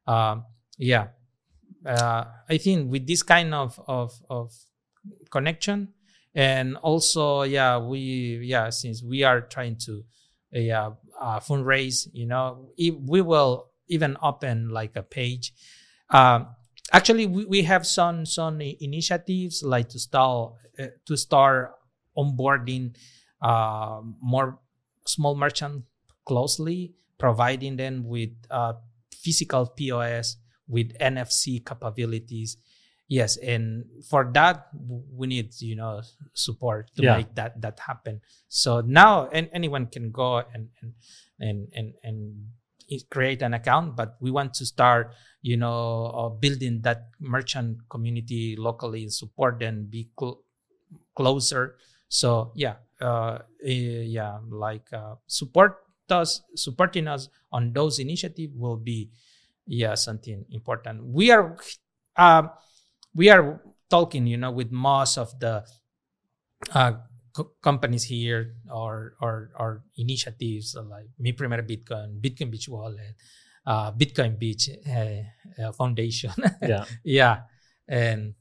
[0.07, 0.45] Um,
[0.77, 1.07] yeah,
[1.85, 4.53] uh, I think with this kind of of of
[5.29, 5.89] connection
[6.35, 10.03] and also yeah we yeah since we are trying to
[10.51, 15.53] yeah uh, fundraise you know we will even open like a page
[16.09, 16.47] um,
[16.91, 21.73] actually, we, we have some some initiatives like to start uh, to start
[22.17, 22.95] onboarding
[23.41, 24.59] uh, more
[25.05, 25.83] small merchant
[26.25, 28.73] closely, providing them with uh,
[29.13, 30.37] physical POS
[30.67, 32.57] with NFC capabilities.
[33.07, 34.69] Yes, and for that
[35.11, 36.01] we need you know
[36.33, 37.17] support to yeah.
[37.17, 38.21] make that that happen.
[38.49, 40.93] So now and anyone can go and and
[41.39, 42.19] and and, and
[43.09, 48.55] create an account, but we want to start you know, uh, building that merchant community
[48.57, 50.43] locally and support and be cl-
[51.15, 51.77] closer.
[52.09, 55.77] So yeah, uh, eh, yeah, like uh, support
[56.09, 59.09] us, supporting us on those initiatives will be
[59.65, 61.05] yeah something important.
[61.05, 61.57] We are,
[62.17, 62.49] uh,
[63.13, 65.63] we are talking, you know, with most of the
[66.73, 66.93] uh,
[67.33, 73.15] co- companies here or or or initiatives like Mi Primer Bitcoin, Bitcoin Beach Wallet,
[73.65, 76.33] uh, Bitcoin Beach uh, uh, Foundation.
[76.61, 76.85] Yeah.
[77.03, 77.35] yeah,
[77.87, 78.33] and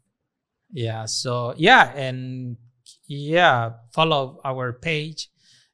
[0.72, 2.56] yeah, so yeah, and
[3.08, 5.30] yeah, follow our page.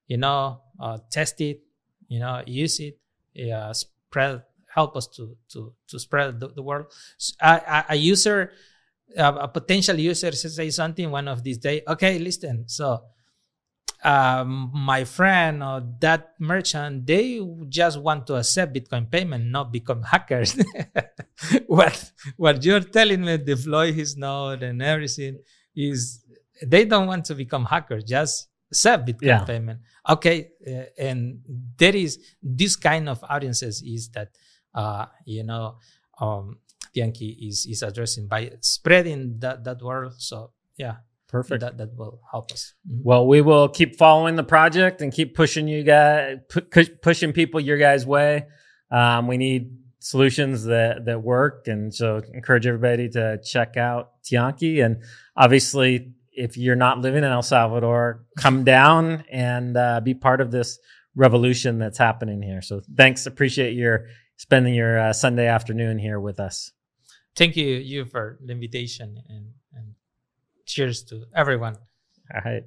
[0.07, 1.61] You know, uh, test it.
[2.09, 2.99] You know, use it.
[3.35, 4.43] Yeah, spread.
[4.73, 6.87] Help us to to to spread the, the word.
[7.21, 8.53] S- A, a- user,
[9.17, 11.83] a, a potential user say something one of these days.
[11.89, 12.65] Okay, listen.
[12.69, 13.05] So
[14.03, 20.03] um, my friend or that merchant, they just want to accept Bitcoin payment, not become
[20.03, 20.57] hackers.
[21.67, 25.39] what what you're telling me, deploy his node and everything,
[25.75, 26.24] is
[26.67, 29.45] they don't want to become hackers, just accept Bitcoin Yeah.
[29.45, 29.81] payment.
[30.09, 31.41] Okay, uh, and
[31.79, 34.29] there is this kind of audiences is that
[34.75, 35.77] uh, you know
[36.21, 36.59] um,
[36.95, 40.13] Tiankii is is addressing by spreading that that word.
[40.19, 40.97] So yeah,
[41.29, 41.61] Perfect.
[41.61, 42.75] that that will help us.
[42.89, 43.03] Mhm.
[43.03, 47.61] Well, we will keep following the project and keep pushing you guys, pu- pushing people
[47.61, 48.47] your guys' way.
[48.91, 54.85] Um, we need solutions that that work, and so encourage everybody to check out Tiankii.
[54.85, 55.03] And
[55.37, 60.51] obviously, if you're not living in El Salvador, come down and uh, be part of
[60.51, 60.79] this
[61.15, 62.63] revolution that's happening here.
[62.63, 63.27] So, thanks.
[63.27, 64.07] Appreciate your
[64.37, 66.73] spending your uh, Sunday afternoon here with us.
[67.37, 69.95] Thank you you for the invitation and and
[70.67, 71.77] cheers to everyone.
[72.35, 72.65] All right.